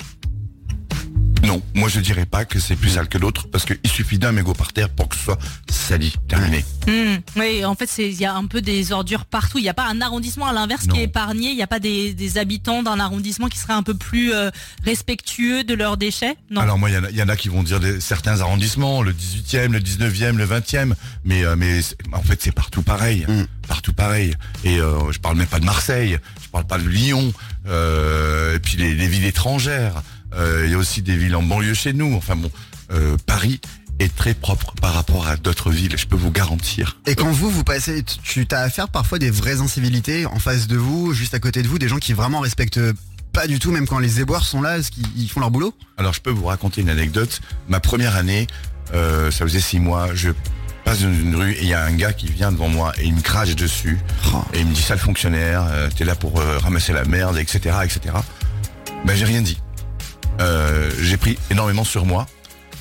Non, 1.43 1.61
moi 1.75 1.89
je 1.89 1.99
dirais 2.01 2.25
pas 2.25 2.45
que 2.45 2.61
c'est 2.61 2.77
plus 2.77 2.91
sale 2.91 3.09
que 3.09 3.19
d'autres 3.19 3.49
parce 3.49 3.65
qu'il 3.65 3.79
suffit 3.91 4.19
d'un 4.19 4.31
mégot 4.33 4.55
par 4.55 4.73
terre 4.73 4.89
pour 4.89 5.09
que 5.09 5.17
ce 5.17 5.25
soit 5.25 5.39
sali, 5.69 6.15
terminé. 6.29 6.65
Hmm, 6.87 7.17
Oui, 7.37 7.65
en 7.65 7.75
fait, 7.75 7.89
c'est- 7.89 8.09
il 8.09 8.15
y 8.21 8.25
a 8.25 8.35
un 8.35 8.47
peu 8.47 8.61
des 8.63 8.93
ordures 8.93 9.25
partout. 9.25 9.59
Il 9.59 9.63
n'y 9.63 9.69
a 9.69 9.75
pas 9.75 9.87
un 9.89 10.01
arrondissement 10.01 10.47
à 10.47 10.53
l'inverse 10.53 10.87
qui 10.87 11.01
est 11.01 11.05
épargné. 11.05 11.51
Il 11.51 11.57
n'y 11.57 11.63
a 11.63 11.67
pas 11.67 11.81
des, 11.81 12.15
des 12.15 12.39
habitants 12.39 12.83
d'un 12.85 13.01
arrondissement 13.01 13.49
qui 13.49 13.59
seraient 13.59 13.73
un 13.73 13.83
peu 13.83 13.95
plus 13.95 14.33
euh, 14.33 14.51
respectueux 14.85 15.65
de 15.65 15.75
leurs 15.75 15.97
déchets? 15.97 16.37
Non. 16.51 16.61
Alors 16.61 16.79
moi, 16.79 16.91
il 16.91 16.95
y 16.95 16.99
en 16.99 17.05
a- 17.05 17.11
il 17.11 17.17
y, 17.17 17.23
en 17.23 17.29
a 17.29 17.37
qui 17.37 17.49
vont 17.49 17.63
dire 17.63 17.81
des- 17.81 18.01
certains 18.01 18.41
arrondissements, 18.41 19.03
le 19.03 19.13
18e, 19.13 19.73
le 19.73 19.81
19e, 19.81 20.39
le 20.39 20.45
20e, 20.45 20.95
mais, 21.25 21.45
euh, 21.45 21.57
mais 21.57 21.81
en 22.13 22.23
fait 22.23 22.41
c'est 22.43 22.53
partout 22.53 22.83
pareil, 22.83 23.25
Mm. 23.29 23.45
partout 23.67 23.93
pareil. 23.93 24.35
Et 24.65 24.79
euh, 24.79 25.11
je 25.13 25.19
parle 25.19 25.37
même 25.37 25.47
pas 25.49 25.61
de 25.61 25.65
Marseille, 25.65 26.19
je 26.43 26.49
parle 26.49 26.67
pas 26.67 26.79
de 26.79 26.89
Lyon, 26.89 27.33
euh, 27.69 28.57
et 28.57 28.59
puis 28.61 28.77
les, 28.77 28.95
les 28.95 29.09
villes 29.09 29.25
étrangères. 29.27 30.03
Euh, 30.35 30.63
Il 30.67 30.71
y 30.71 30.75
a 30.75 30.79
aussi 30.79 31.03
des 31.03 31.17
villes 31.17 31.37
en 31.37 31.43
banlieue 31.43 31.75
chez 31.75 31.93
nous. 31.93 32.15
Enfin 32.15 32.37
bon, 32.37 32.51
euh, 32.93 33.17
Paris 33.27 33.61
est 33.99 34.15
très 34.15 34.35
propre 34.35 34.75
par 34.81 34.95
rapport 34.95 35.27
à 35.29 35.37
d'autres 35.37 35.71
villes, 35.71 35.97
je 35.97 36.07
peux 36.07 36.17
vous 36.17 36.31
garantir. 36.31 36.99
Et 37.07 37.15
quand 37.15 37.31
vous, 37.31 37.51
vous 37.51 37.63
passez, 37.63 38.03
tu- 38.25 38.47
t'as 38.47 38.61
affaire 38.63 38.89
parfois 38.89 39.19
des 39.19 39.31
vraies 39.31 39.61
incivilités 39.61 40.27
en 40.27 40.39
face 40.39 40.67
de 40.67 40.77
vous, 40.77 41.13
juste 41.13 41.35
à 41.35 41.39
côté 41.39 41.63
de 41.63 41.69
vous, 41.69 41.79
des 41.79 41.89
gens 41.89 41.99
qui 41.99 42.13
vraiment 42.13 42.41
respectent 42.41 42.81
pas 43.33 43.47
du 43.47 43.59
tout, 43.59 43.71
même 43.71 43.87
quand 43.87 43.99
les 43.99 44.21
éboueurs 44.21 44.45
sont 44.45 44.61
là, 44.61 44.79
ils 45.17 45.29
font 45.29 45.41
leur 45.41 45.51
boulot? 45.51 45.75
Alors 45.99 46.13
je 46.15 46.21
peux 46.21 46.31
vous 46.31 46.47
raconter 46.47 46.81
une 46.81 46.89
anecdote. 46.91 47.41
Ma 47.69 47.81
première 47.81 48.17
année, 48.17 48.47
euh, 48.93 49.31
ça 49.31 49.45
faisait 49.47 49.61
six 49.61 49.79
mois, 49.79 50.09
je 50.15 50.31
passe 50.85 51.01
dans 51.03 51.13
une 51.13 51.37
rue 51.37 51.53
et 51.53 51.63
il 51.63 51.69
y 51.69 51.75
a 51.75 51.85
un 51.85 51.93
gars 51.93 52.13
qui 52.13 52.27
vient 52.27 52.51
devant 52.51 52.69
moi 52.69 52.93
et 52.99 53.05
il 53.05 53.15
me 53.15 53.21
crache 53.21 53.55
dessus. 53.55 53.99
Oh. 54.35 54.43
Et 54.53 54.61
il 54.61 54.67
me 54.67 54.75
dit 54.75 54.83
sale 54.83 54.99
fonctionnaire, 54.99 55.65
euh, 55.71 55.89
t'es 55.97 56.05
là 56.05 56.15
pour 56.17 56.41
euh, 56.41 56.59
ramasser 56.59 56.93
la 56.93 57.05
merde, 57.05 57.39
etc. 57.39 57.77
etc. 57.85 58.01
Ben 59.07 59.15
j'ai 59.17 59.25
rien 59.27 59.43
dit. 59.43 59.59
Euh, 60.41 60.91
j'ai 61.01 61.17
pris 61.17 61.39
énormément 61.51 61.85
sur 61.85 62.07
moi 62.07 62.27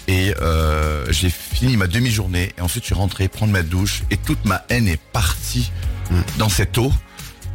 et 0.07 0.33
euh, 0.41 1.05
j'ai 1.11 1.29
fini 1.29 1.77
ma 1.77 1.87
demi-journée 1.87 2.53
et 2.57 2.61
ensuite 2.61 2.83
je 2.83 2.87
suis 2.87 2.95
rentré 2.95 3.27
prendre 3.27 3.51
ma 3.53 3.61
douche 3.61 4.01
et 4.09 4.17
toute 4.17 4.43
ma 4.45 4.63
haine 4.69 4.87
est 4.87 4.99
partie 5.11 5.71
Mm. 6.09 6.21
dans 6.39 6.49
cette 6.49 6.77
eau 6.77 6.91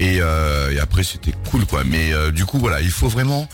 et, 0.01 0.19
euh, 0.23 0.71
et 0.73 0.79
après 0.79 1.03
c'était 1.03 1.35
cool 1.51 1.67
quoi. 1.67 1.85
Mais 1.85 2.13
du 2.33 2.47
coup 2.47 2.59
voilà, 2.59 2.81
il 2.81 2.91
faut 2.91 3.09
vraiment, 3.09 3.49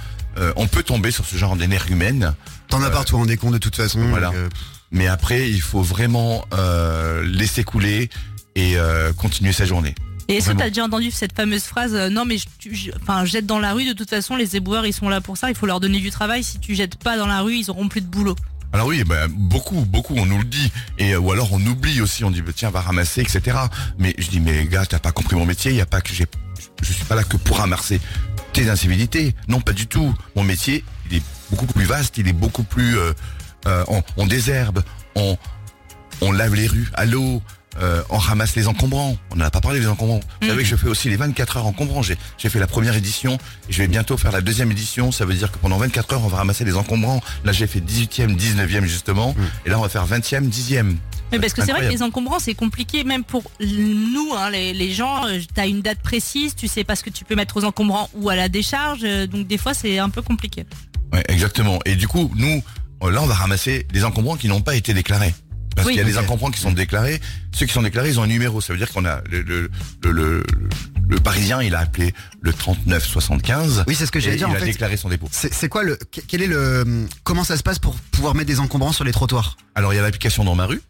on 0.56 0.68
peut 0.68 0.82
tomber 0.84 1.10
sur 1.10 1.24
ce 1.24 1.36
genre 1.36 1.56
d'énergumène, 1.56 2.34
T'en 2.68 2.82
as 2.82 2.90
partout 2.90 3.16
en 3.16 3.26
décompte 3.26 3.54
de 3.54 3.58
toute 3.58 3.74
façon. 3.74 4.00
voilà. 4.10 4.28
donc, 4.28 4.36
mais 4.92 5.08
après 5.08 5.50
il 5.50 5.60
faut 5.60 5.82
vraiment 5.82 6.44
laisser 7.24 7.64
couler 7.64 8.10
et 8.54 8.76
continuer 9.16 9.52
sa 9.52 9.64
journée. 9.64 9.94
Et 10.28 10.36
est-ce 10.36 10.50
que 10.50 10.56
tu 10.56 10.62
as 10.62 10.68
déjà 10.68 10.84
entendu 10.84 11.10
cette 11.10 11.34
fameuse 11.34 11.64
phrase 11.64 11.94
euh, 11.94 12.08
Non, 12.08 12.24
mais 12.24 12.36
je, 12.38 12.90
enfin, 13.02 13.24
jette 13.24 13.46
dans 13.46 13.58
la 13.58 13.72
rue. 13.72 13.84
De 13.84 13.92
toute 13.92 14.10
façon, 14.10 14.36
les 14.36 14.56
éboueurs, 14.56 14.86
ils 14.86 14.92
sont 14.92 15.08
là 15.08 15.20
pour 15.20 15.36
ça. 15.36 15.50
Il 15.50 15.56
faut 15.56 15.66
leur 15.66 15.80
donner 15.80 15.98
du 16.00 16.10
travail. 16.10 16.44
Si 16.44 16.58
tu 16.58 16.74
jettes 16.74 16.96
pas 16.96 17.16
dans 17.16 17.26
la 17.26 17.40
rue, 17.40 17.56
ils 17.56 17.70
auront 17.70 17.88
plus 17.88 18.00
de 18.00 18.06
boulot. 18.06 18.36
Alors 18.72 18.86
oui, 18.86 19.04
ben, 19.04 19.28
beaucoup, 19.28 19.84
beaucoup, 19.84 20.14
on 20.16 20.24
nous 20.24 20.38
le 20.38 20.44
dit. 20.44 20.72
Et 20.98 21.12
euh, 21.12 21.18
ou 21.20 21.30
alors 21.32 21.52
on 21.52 21.60
oublie 21.66 22.00
aussi, 22.00 22.24
on 22.24 22.30
dit 22.30 22.40
bah, 22.40 22.52
tiens, 22.54 22.70
va 22.70 22.80
ramasser, 22.80 23.20
etc. 23.20 23.58
Mais 23.98 24.14
je 24.16 24.28
dis 24.28 24.40
mais 24.40 24.64
gars, 24.64 24.86
t'as 24.86 24.98
pas 24.98 25.12
compris 25.12 25.36
mon 25.36 25.44
métier. 25.44 25.72
Il 25.72 25.76
y 25.76 25.82
a 25.82 25.86
pas 25.86 26.00
que 26.00 26.14
j'ai, 26.14 26.24
je 26.80 26.92
suis 26.92 27.04
pas 27.04 27.14
là 27.14 27.24
que 27.24 27.36
pour 27.36 27.58
ramasser 27.58 28.00
tes 28.54 28.70
incivilités. 28.70 29.34
Non, 29.48 29.60
pas 29.60 29.72
du 29.72 29.86
tout. 29.86 30.14
Mon 30.36 30.42
métier, 30.42 30.84
il 31.10 31.18
est 31.18 31.22
beaucoup 31.50 31.66
plus 31.66 31.84
vaste. 31.84 32.16
Il 32.16 32.28
est 32.28 32.32
beaucoup 32.32 32.62
plus. 32.62 32.96
euh, 32.96 33.12
euh, 33.66 33.84
on, 33.88 34.02
on 34.16 34.26
désherbe, 34.26 34.82
on, 35.14 35.36
on 36.20 36.32
lave 36.32 36.54
les 36.54 36.66
rues 36.66 36.88
à 36.94 37.04
l'eau. 37.04 37.42
Euh, 37.80 38.02
on 38.10 38.18
ramasse 38.18 38.54
les 38.56 38.68
encombrants. 38.68 39.16
On 39.30 39.36
n'en 39.36 39.44
a 39.46 39.50
pas 39.50 39.60
parlé 39.60 39.80
des 39.80 39.86
encombrants. 39.88 40.20
Vous 40.40 40.46
Mm. 40.46 40.50
savez 40.50 40.62
que 40.62 40.68
je 40.68 40.76
fais 40.76 40.88
aussi 40.88 41.08
les 41.08 41.16
24 41.16 41.56
heures 41.56 41.66
encombrants. 41.66 42.02
J'ai 42.02 42.16
j'ai 42.38 42.48
fait 42.48 42.58
la 42.60 42.66
première 42.66 42.94
édition 42.96 43.38
et 43.68 43.72
je 43.72 43.78
vais 43.78 43.88
bientôt 43.88 44.16
faire 44.16 44.32
la 44.32 44.40
deuxième 44.40 44.70
édition. 44.70 45.12
Ça 45.12 45.24
veut 45.24 45.34
dire 45.34 45.50
que 45.52 45.58
pendant 45.58 45.78
24 45.78 46.14
heures, 46.14 46.24
on 46.24 46.28
va 46.28 46.38
ramasser 46.38 46.64
les 46.64 46.76
encombrants. 46.76 47.22
Là, 47.44 47.52
j'ai 47.52 47.66
fait 47.66 47.80
18e, 47.80 48.36
19e 48.36 48.84
justement. 48.84 49.34
Et 49.66 49.70
là, 49.70 49.78
on 49.78 49.82
va 49.82 49.88
faire 49.88 50.06
20e, 50.06 50.48
10e. 50.48 50.96
Mais 51.30 51.38
parce 51.38 51.54
que 51.54 51.64
c'est 51.64 51.72
vrai 51.72 51.80
que 51.86 51.90
les 51.92 52.02
encombrants, 52.02 52.38
c'est 52.40 52.52
compliqué, 52.54 53.04
même 53.04 53.24
pour 53.24 53.42
nous, 53.60 54.32
hein, 54.36 54.50
les, 54.50 54.74
les 54.74 54.92
gens. 54.92 55.26
euh, 55.26 55.40
T'as 55.54 55.66
une 55.66 55.80
date 55.80 56.00
précise, 56.00 56.54
tu 56.54 56.68
sais 56.68 56.84
pas 56.84 56.94
ce 56.96 57.02
que 57.02 57.08
tu 57.10 57.24
peux 57.24 57.34
mettre 57.34 57.56
aux 57.56 57.64
encombrants 57.64 58.10
ou 58.14 58.28
à 58.28 58.36
la 58.36 58.48
décharge, 58.50 59.00
euh, 59.04 59.26
donc 59.26 59.46
des 59.46 59.56
fois 59.58 59.72
c'est 59.72 59.98
un 59.98 60.10
peu 60.10 60.20
compliqué. 60.22 60.66
Ouais, 61.12 61.22
exactement. 61.28 61.78
Et 61.86 61.94
du 61.96 62.06
coup, 62.08 62.30
nous, 62.36 62.62
euh, 63.02 63.10
là, 63.10 63.22
on 63.22 63.26
va 63.26 63.34
ramasser 63.34 63.86
des 63.92 64.04
encombrants 64.04 64.36
qui 64.36 64.48
n'ont 64.48 64.60
pas 64.60 64.74
été 64.76 64.92
déclarés. 64.94 65.34
Parce 65.74 65.86
Oui. 65.86 65.94
qu'il 65.94 66.02
y 66.02 66.04
a 66.04 66.06
des 66.06 66.18
encombrants 66.18 66.50
qui 66.50 66.60
sont 66.60 66.72
déclarés. 66.72 67.20
Ceux 67.54 67.66
qui 67.66 67.72
sont 67.72 67.82
déclarés, 67.82 68.10
ils 68.10 68.20
ont 68.20 68.22
un 68.24 68.26
numéro. 68.28 68.60
Ça 68.60 68.72
veut 68.72 68.78
dire 68.78 68.90
qu'on 68.92 69.04
a 69.04 69.22
le, 69.30 69.42
le, 69.42 69.70
le, 70.04 70.44
le- 71.08 71.20
Parisien, 71.20 71.62
il 71.62 71.74
a 71.74 71.80
appelé 71.80 72.14
le 72.40 72.52
3975. 72.52 73.84
Oui, 73.86 73.94
c'est 73.94 74.06
ce 74.06 74.12
que 74.12 74.20
j'allais 74.20 74.36
dire, 74.36 74.48
Il 74.48 74.52
en 74.52 74.56
a 74.56 74.58
fait. 74.58 74.66
déclaré 74.66 74.96
son 74.96 75.08
dépôt. 75.08 75.28
C'est 75.30 75.68
quoi 75.68 75.82
le. 75.82 75.96
que- 75.96 76.20
Quel 76.26 76.42
est 76.42 76.46
le. 76.46 77.06
Comment 77.24 77.44
ça 77.44 77.56
se 77.56 77.62
passe 77.62 77.78
pour 77.78 77.94
pouvoir 77.94 78.34
mettre 78.34 78.48
des 78.48 78.60
encombrants 78.60 78.92
sur 78.92 79.04
les 79.04 79.12
trottoirs? 79.12 79.56
Alors, 79.74 79.92
il 79.92 79.96
y 79.96 79.98
a 79.98 80.02
l'application 80.02 80.44
dans 80.44 80.54
ma 80.54 80.66
rue. 80.66 80.80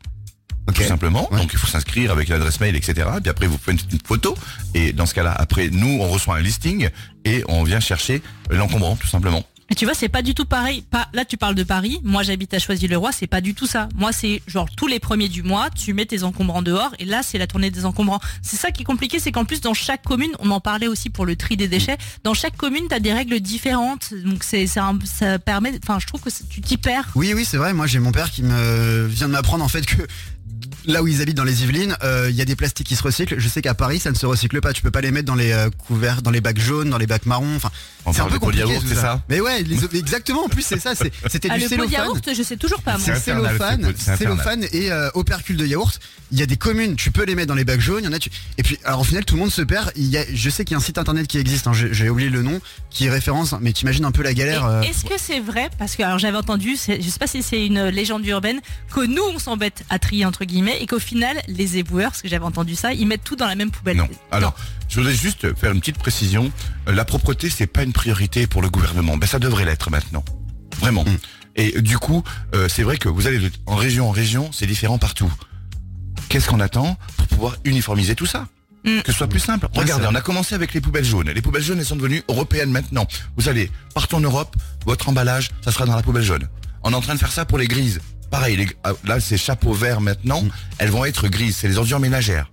Tout 0.74 0.82
simplement. 0.84 1.30
Ouais. 1.32 1.40
Donc, 1.40 1.50
il 1.52 1.58
faut 1.58 1.66
s'inscrire 1.66 2.12
avec 2.12 2.28
l'adresse 2.28 2.60
mail, 2.60 2.76
etc. 2.76 3.08
Puis 3.20 3.28
après, 3.30 3.48
vous 3.48 3.58
faites 3.60 3.80
une 3.92 3.98
photo. 4.06 4.36
Et 4.74 4.92
dans 4.92 5.06
ce 5.06 5.14
cas-là, 5.14 5.32
après, 5.36 5.68
nous, 5.70 5.98
on 6.00 6.08
reçoit 6.08 6.36
un 6.36 6.40
listing 6.40 6.88
et 7.24 7.42
on 7.48 7.64
vient 7.64 7.80
chercher 7.80 8.22
l'encombrant, 8.48 8.94
tout 8.94 9.08
simplement. 9.08 9.44
Tu 9.76 9.86
vois, 9.86 9.94
c'est 9.94 10.08
pas 10.08 10.22
du 10.22 10.34
tout 10.34 10.44
pareil. 10.44 10.84
Là, 11.12 11.24
tu 11.24 11.36
parles 11.36 11.54
de 11.54 11.64
Paris. 11.64 12.00
Moi, 12.04 12.22
j'habite 12.22 12.54
à 12.54 12.58
Choisy-le-Roi. 12.58 13.10
C'est 13.10 13.26
pas 13.26 13.40
du 13.40 13.54
tout 13.54 13.66
ça. 13.66 13.88
Moi, 13.96 14.12
c'est 14.12 14.40
genre 14.46 14.68
tous 14.76 14.86
les 14.86 15.00
premiers 15.00 15.28
du 15.28 15.42
mois, 15.42 15.70
tu 15.70 15.92
mets 15.92 16.06
tes 16.06 16.22
encombrants 16.22 16.62
dehors. 16.62 16.94
Et 16.98 17.04
là, 17.04 17.22
c'est 17.22 17.38
la 17.38 17.46
tournée 17.46 17.70
des 17.70 17.84
encombrants. 17.84 18.20
C'est 18.42 18.56
ça 18.56 18.70
qui 18.70 18.82
est 18.82 18.84
compliqué, 18.84 19.18
c'est 19.18 19.32
qu'en 19.32 19.44
plus, 19.44 19.60
dans 19.60 19.74
chaque 19.74 20.02
commune, 20.02 20.32
on 20.38 20.50
en 20.50 20.60
parlait 20.60 20.86
aussi 20.86 21.10
pour 21.10 21.26
le 21.26 21.36
tri 21.36 21.56
des 21.56 21.68
déchets. 21.68 21.96
Dans 22.22 22.34
chaque 22.34 22.56
commune, 22.56 22.84
t'as 22.88 23.00
des 23.00 23.12
règles 23.12 23.40
différentes. 23.40 24.14
Donc, 24.24 24.44
ça 24.44 25.38
permet. 25.38 25.72
Enfin, 25.82 25.98
je 25.98 26.06
trouve 26.06 26.20
que 26.20 26.30
tu 26.48 26.60
t'y 26.60 26.76
perds. 26.76 27.08
Oui, 27.14 27.32
oui, 27.34 27.44
c'est 27.44 27.56
vrai. 27.56 27.72
Moi, 27.72 27.86
j'ai 27.86 27.98
mon 27.98 28.12
père 28.12 28.30
qui 28.30 28.42
vient 28.42 29.26
de 29.28 29.32
m'apprendre 29.32 29.64
en 29.64 29.68
fait 29.68 29.84
que 29.86 30.06
là 30.86 31.02
où 31.02 31.08
ils 31.08 31.20
habitent 31.22 31.36
dans 31.36 31.44
les 31.44 31.62
Yvelines, 31.62 31.96
euh, 32.02 32.28
il 32.30 32.36
y 32.36 32.40
a 32.40 32.44
des 32.44 32.56
plastiques 32.56 32.86
qui 32.86 32.96
se 32.96 33.02
recyclent. 33.02 33.38
Je 33.38 33.48
sais 33.48 33.62
qu'à 33.62 33.74
Paris, 33.74 33.98
ça 34.00 34.10
ne 34.10 34.16
se 34.16 34.26
recycle 34.26 34.60
pas. 34.60 34.72
Tu 34.72 34.82
peux 34.82 34.90
pas 34.90 35.00
les 35.00 35.10
mettre 35.10 35.26
dans 35.26 35.34
les 35.34 35.52
euh, 35.52 35.70
couverts, 35.86 36.22
dans 36.22 36.30
les 36.30 36.40
bacs 36.40 36.58
jaunes, 36.60 36.90
dans 36.90 36.98
les 36.98 37.06
bacs 37.06 37.26
marrons. 37.26 37.56
Enfin, 37.56 37.70
c'est 38.12 38.20
un 38.20 38.26
peu 38.26 38.38
compliqué. 38.38 38.78
c'est 38.86 38.94
ça 38.94 39.22
Mais 39.28 39.40
ouais, 39.40 39.62
les- 39.62 39.96
exactement. 39.98 40.44
En 40.44 40.48
plus, 40.48 40.62
c'est 40.62 40.80
ça. 40.80 40.94
c'est- 40.94 41.12
C'était 41.30 41.48
Ah, 41.50 41.56
du 41.58 41.64
le 41.68 41.76
pot 41.76 41.86
de 41.86 41.90
yaourt, 41.92 42.28
je 42.36 42.42
sais 42.42 42.56
toujours 42.56 42.82
pas. 42.82 42.96
C'est 42.98 43.14
cellophane, 43.16 43.92
cellophane 43.96 44.64
et 44.72 44.90
euh, 44.90 45.08
opercule 45.14 45.56
de 45.56 45.66
yaourt. 45.66 45.98
Il 46.32 46.38
y 46.38 46.42
a 46.42 46.46
des 46.46 46.56
communes, 46.56 46.96
tu 46.96 47.10
peux 47.10 47.24
les 47.24 47.34
mettre 47.34 47.48
dans 47.48 47.54
les 47.54 47.64
bacs 47.64 47.80
jaunes. 47.80 48.00
Il 48.02 48.06
y 48.06 48.08
en 48.08 48.12
a. 48.12 48.18
Tu... 48.18 48.30
Et 48.56 48.62
puis, 48.62 48.78
alors 48.84 49.00
au 49.00 49.04
final, 49.04 49.24
tout 49.24 49.34
le 49.34 49.40
monde 49.40 49.52
se 49.52 49.60
perd. 49.62 49.92
Il 49.96 50.06
y 50.06 50.16
a, 50.16 50.24
je 50.32 50.48
sais 50.50 50.64
qu'il 50.64 50.72
y 50.72 50.76
a 50.76 50.78
un 50.78 50.82
site 50.82 50.96
internet 50.98 51.26
qui 51.26 51.38
existe. 51.38 51.66
hein, 51.66 51.72
j'ai 51.74 52.08
oublié 52.08 52.30
le 52.30 52.42
nom, 52.42 52.60
qui 52.90 53.08
référence. 53.10 53.54
Mais 53.60 53.72
t'imagines 53.72 54.04
un 54.06 54.12
peu 54.12 54.22
la 54.22 54.32
galère. 54.34 54.64
Euh, 54.64 54.80
Est-ce 54.82 55.04
que 55.04 55.14
c'est 55.18 55.40
vrai? 55.40 55.68
Parce 55.78 55.94
que 55.96 56.02
alors 56.02 56.18
j'avais 56.18 56.36
entendu, 56.38 56.70
je 56.76 57.00
sais 57.02 57.18
pas 57.20 57.26
si 57.26 57.42
c'est 57.42 57.64
une 57.66 57.88
légende 57.88 58.26
urbaine, 58.26 58.60
que 58.94 59.04
nous 59.04 59.22
on 59.34 59.38
s'embête 59.38 59.84
à 59.90 59.98
trier 59.98 60.24
entre 60.24 60.44
guillemets 60.44 60.71
et 60.80 60.86
qu'au 60.86 60.98
final 60.98 61.40
les 61.48 61.78
éboueurs, 61.78 62.10
parce 62.10 62.22
que 62.22 62.28
j'avais 62.28 62.44
entendu 62.44 62.74
ça, 62.74 62.92
ils 62.92 63.06
mettent 63.06 63.24
tout 63.24 63.36
dans 63.36 63.46
la 63.46 63.54
même 63.54 63.70
poubelle. 63.70 63.96
Non. 63.96 64.08
Alors, 64.30 64.54
je 64.88 64.96
voudrais 65.00 65.14
juste 65.14 65.54
faire 65.56 65.72
une 65.72 65.80
petite 65.80 65.98
précision. 65.98 66.50
Euh, 66.88 66.92
La 66.92 67.04
propreté, 67.04 67.50
c'est 67.50 67.66
pas 67.66 67.82
une 67.82 67.92
priorité 67.92 68.46
pour 68.46 68.62
le 68.62 68.70
gouvernement. 68.70 69.16
Ben, 69.16 69.26
ça 69.26 69.38
devrait 69.38 69.64
l'être 69.64 69.90
maintenant. 69.90 70.24
Vraiment. 70.80 71.04
Mm. 71.04 71.16
Et 71.56 71.82
du 71.82 71.98
coup, 71.98 72.22
euh, 72.54 72.68
c'est 72.68 72.82
vrai 72.82 72.96
que 72.96 73.08
vous 73.08 73.26
allez 73.26 73.50
en 73.66 73.76
région 73.76 74.08
en 74.08 74.12
région, 74.12 74.50
c'est 74.52 74.66
différent 74.66 74.98
partout. 74.98 75.30
Qu'est-ce 76.28 76.48
qu'on 76.48 76.60
attend 76.60 76.96
pour 77.16 77.26
pouvoir 77.26 77.56
uniformiser 77.64 78.14
tout 78.14 78.26
ça 78.26 78.46
Mm. 78.84 79.02
Que 79.02 79.12
ce 79.12 79.18
soit 79.18 79.28
plus 79.28 79.40
simple. 79.40 79.66
Ouais, 79.74 79.82
Regardez, 79.82 80.06
on 80.10 80.14
a 80.14 80.20
commencé 80.20 80.54
avec 80.54 80.74
les 80.74 80.80
poubelles 80.80 81.04
jaunes. 81.04 81.30
Les 81.30 81.42
poubelles 81.42 81.62
jaunes, 81.62 81.78
elles 81.78 81.86
sont 81.86 81.96
devenues 81.96 82.22
européennes 82.28 82.70
maintenant. 82.70 83.06
Vous 83.36 83.48
allez 83.48 83.70
partout 83.94 84.16
en 84.16 84.20
Europe, 84.20 84.56
votre 84.86 85.08
emballage, 85.08 85.50
ça 85.64 85.70
sera 85.72 85.86
dans 85.86 85.96
la 85.96 86.02
poubelle 86.02 86.24
jaune. 86.24 86.48
On 86.82 86.92
est 86.92 86.96
en 86.96 87.00
train 87.00 87.14
de 87.14 87.18
faire 87.20 87.30
ça 87.30 87.44
pour 87.44 87.58
les 87.58 87.68
grises. 87.68 88.00
Pareil, 88.32 88.56
les- 88.56 88.68
ah, 88.82 88.92
là, 89.04 89.20
ces 89.20 89.36
chapeaux 89.36 89.74
verts 89.74 90.00
maintenant, 90.00 90.42
elles 90.78 90.90
vont 90.90 91.04
être 91.04 91.28
grises. 91.28 91.56
C'est 91.58 91.68
les 91.68 91.76
ordures 91.76 92.00
ménagères. 92.00 92.50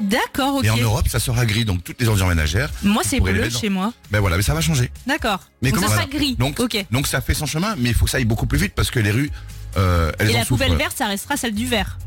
D'accord, 0.00 0.56
ok. 0.56 0.64
Et 0.64 0.70
en 0.70 0.76
Europe, 0.78 1.06
ça 1.08 1.20
sera 1.20 1.44
gris. 1.44 1.64
Donc 1.66 1.84
toutes 1.84 2.00
les 2.00 2.08
ordures 2.08 2.28
ménagères, 2.28 2.70
Moi 2.82 3.02
c'est 3.04 3.20
bleu 3.20 3.50
chez 3.50 3.68
moi. 3.68 3.92
ben 4.10 4.20
voilà, 4.20 4.38
mais 4.38 4.42
ça 4.42 4.54
va 4.54 4.62
changer. 4.62 4.90
D'accord. 5.06 5.40
Mais 5.60 5.70
Donc 5.70 5.80
ça 5.80 5.88
sera 5.88 6.06
gris. 6.06 6.34
Donc, 6.36 6.58
ok. 6.60 6.86
donc 6.90 7.06
ça 7.06 7.20
fait 7.20 7.34
son 7.34 7.46
chemin, 7.46 7.74
mais 7.78 7.90
il 7.90 7.94
faut 7.94 8.06
que 8.06 8.10
ça 8.10 8.16
aille 8.16 8.24
beaucoup 8.24 8.46
plus 8.46 8.58
vite 8.58 8.72
parce 8.74 8.90
que 8.90 9.00
les 9.00 9.10
rues, 9.10 9.30
euh, 9.76 10.10
elles 10.18 10.30
Et 10.30 10.36
en 10.36 10.38
la 10.38 10.44
poubelle 10.46 10.76
verte, 10.76 10.96
ça 10.96 11.06
restera 11.08 11.36
celle 11.36 11.54
du 11.54 11.66
vert. 11.66 11.98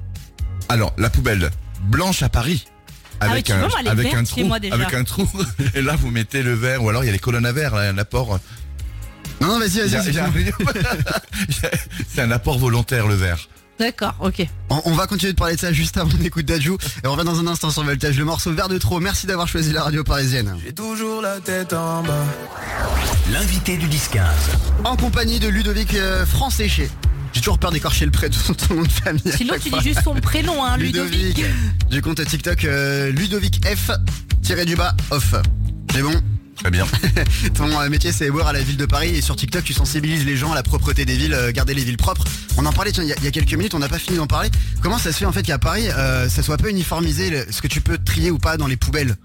Alors 0.68 0.94
la 0.98 1.10
poubelle 1.12 1.52
blanche 1.84 2.24
à 2.24 2.30
Paris. 2.30 2.66
Ah 3.20 3.26
oui, 3.28 3.32
Avec 3.34 3.50
un, 3.52 3.68
vois, 3.68 3.78
avec 3.86 4.12
trou, 4.26 4.52
avec 4.72 4.94
un 4.96 5.04
trou, 5.04 5.30
et 5.76 5.82
là 5.84 5.96
vous 5.96 6.10
mettez 6.10 6.42
le 6.42 6.54
verre, 6.54 6.84
ou 6.84 6.90
alors 6.90 7.04
il 7.04 7.08
y 7.08 7.10
a 7.10 7.14
les 7.14 7.20
colonnes 7.20 7.46
à 7.46 7.52
verre, 7.52 7.76
là, 7.76 7.88
un 7.90 7.98
apport. 8.00 8.40
Non, 9.42 9.48
non, 9.48 9.60
vas-y, 9.60 9.80
vas-y. 9.88 10.14
C'est 12.14 12.22
un 12.22 12.32
apport 12.32 12.60
volontaire 12.60 13.08
le 13.08 13.16
verre. 13.16 13.48
D'accord, 13.80 14.14
ok. 14.20 14.46
On, 14.70 14.80
on 14.86 14.94
va 14.94 15.08
continuer 15.08 15.34
de 15.34 15.38
parler 15.38 15.56
de 15.56 15.60
ça 15.60 15.74
juste 15.74 15.98
avant 15.98 16.12
on 16.20 16.24
écoute 16.24 16.46
Dajou 16.46 16.78
et 17.04 17.08
on 17.08 17.14
revient 17.14 17.26
dans 17.26 17.40
un 17.40 17.48
instant 17.48 17.72
sur 17.72 17.84
Voltage 17.84 18.16
le 18.20 18.26
morceau 18.26 18.54
Vert 18.54 18.70
de 18.70 18.78
trop. 18.78 19.00
Merci 19.00 19.26
d'avoir 19.26 19.48
choisi 19.48 19.72
la 19.72 19.84
radio 19.84 20.04
parisienne. 20.04 20.56
J'ai 20.64 20.74
toujours 20.74 21.24
la 21.24 21.40
tête 21.40 21.74
en 21.74 22.04
bas. 22.04 22.24
L'invité 23.34 23.78
du 23.78 23.88
10-15. 23.88 24.20
En 24.84 24.96
compagnie 24.96 25.40
de 25.40 25.48
Ludovic 25.48 25.96
euh, 25.96 26.28
Franc-Séché. 26.28 26.92
J'ai 27.34 27.40
toujours 27.42 27.58
peur 27.58 27.72
d'écorcher 27.72 28.06
le 28.06 28.12
prêt 28.12 28.30
de 28.30 28.36
son 28.36 28.54
ton 28.54 28.76
nom 28.76 28.82
de 28.84 28.92
famille. 28.92 29.34
Sinon 29.36 29.56
tu 29.60 29.70
fois. 29.70 29.80
dis 29.80 29.90
juste 29.90 30.04
son 30.04 30.14
prénom, 30.14 30.64
hein, 30.64 30.78
Ludovic. 30.78 31.44
Du 31.90 32.04
compte 32.04 32.24
TikTok 32.24 32.66
euh, 32.66 33.10
Ludovic 33.12 33.66
F 33.66 33.90
tiré 34.44 34.66
du 34.66 34.76
bas 34.76 34.96
off. 35.10 35.34
C'est 35.92 36.04
bon 36.04 36.14
Très 36.62 36.70
bien. 36.72 36.86
Ton 37.56 37.90
métier 37.90 38.12
c'est 38.12 38.30
voir 38.30 38.48
à 38.48 38.54
la 38.54 38.62
ville 38.62 38.78
de 38.78 38.86
Paris 38.86 39.16
et 39.16 39.22
sur 39.22 39.36
TikTok 39.36 39.64
tu 39.64 39.74
sensibilises 39.74 40.26
les 40.26 40.38
gens 40.38 40.52
à 40.52 40.56
la 40.56 40.64
propreté 40.64 41.06
des 41.06 41.16
villes, 41.18 41.34
euh, 41.34 41.52
garder 41.52 41.74
les 41.74 41.84
villes 41.84 41.98
propres. 41.98 42.24
On 42.58 42.66
en 42.66 42.72
parlait 42.74 42.92
il 42.92 43.04
y, 43.04 43.12
a- 43.12 43.16
il 43.18 43.24
y 43.24 43.28
a 43.28 43.32
quelques 43.32 43.54
minutes, 43.54 43.74
on 43.74 43.80
n'a 43.80 43.90
pas 43.90 43.98
fini 44.00 44.18
d'en 44.18 44.28
parler. 44.28 44.50
Comment 44.82 45.00
ça 45.00 45.12
se 45.12 45.18
fait 45.18 45.26
en 45.26 45.32
fait 45.32 45.42
qu'à 45.44 45.58
Paris 45.58 45.90
euh, 45.90 46.30
ça 46.30 46.44
soit 46.44 46.58
pas 46.58 46.70
uniformisé 46.70 47.30
le- 47.32 47.46
ce 47.52 47.62
que 47.62 47.68
tu 47.68 47.82
peux 47.82 47.98
trier 47.98 48.30
ou 48.30 48.38
pas 48.38 48.58
dans 48.58 48.68
les 48.68 48.78
poubelles? 48.78 49.16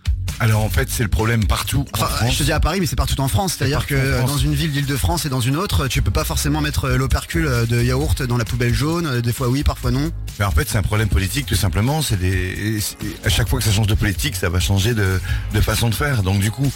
Alors 0.41 0.63
en 0.65 0.69
fait 0.71 0.89
c'est 0.91 1.03
le 1.03 1.09
problème 1.09 1.47
partout 1.47 1.87
en 1.99 2.03
Enfin, 2.03 2.27
je 2.31 2.39
te 2.39 2.43
dis 2.43 2.53
à 2.53 2.61
Paris, 2.61 2.81
mais 2.81 2.87
c'est 2.87 2.97
partout 2.97 3.19
en 3.21 3.29
France. 3.29 3.55
C'est-à-dire 3.59 3.79
partout 3.79 3.95
que 3.95 3.99
en 3.99 4.03
euh, 4.05 4.19
France. 4.19 4.31
dans 4.33 4.39
une 4.39 4.55
ville 4.55 4.73
d'Île-de-France 4.73 5.25
et 5.27 5.29
dans 5.31 5.41
une 5.41 5.57
autre, 5.57 5.89
tu 5.89 6.01
peux 6.03 6.11
pas 6.11 6.25
forcément 6.25 6.61
mettre 6.63 6.87
euh, 6.87 6.97
l'opercule 6.97 7.47
euh, 7.47 7.65
de 7.67 7.83
yaourt 7.83 8.23
dans 8.23 8.37
la 8.37 8.45
poubelle 8.45 8.75
jaune. 8.75 9.07
Euh, 9.07 9.21
Des 9.23 9.33
fois 9.33 9.49
oui, 9.49 9.63
parfois 9.63 9.91
non. 9.91 10.11
Mais 10.39 10.45
en 10.47 10.51
fait 10.51 10.69
c'est 10.69 10.77
un 10.79 10.83
problème 10.83 11.09
politique 11.09 11.47
tout 11.47 11.55
simplement. 11.55 12.01
C'est 12.03 12.19
des 12.19 12.81
c'est- 12.81 12.97
à 13.25 13.29
chaque 13.31 13.49
fois 13.49 13.59
que 13.59 13.65
ça 13.65 13.73
change 13.73 13.87
de 13.87 13.95
politique, 13.95 14.37
ça 14.37 14.49
va 14.49 14.59
changer 14.61 14.95
de, 14.95 15.21
de 15.55 15.61
façon 15.61 15.89
de 15.91 15.95
faire. 15.95 16.23
Donc 16.23 16.41
du 16.41 16.51
coup, 16.51 16.71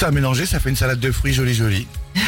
ça 0.00 0.10
mélangé, 0.10 0.46
ça 0.46 0.58
fait 0.60 0.70
une 0.70 0.76
salade 0.76 0.98
de 0.98 1.12
fruits 1.12 1.34
jolie 1.34 1.52
jolie. 1.54 1.86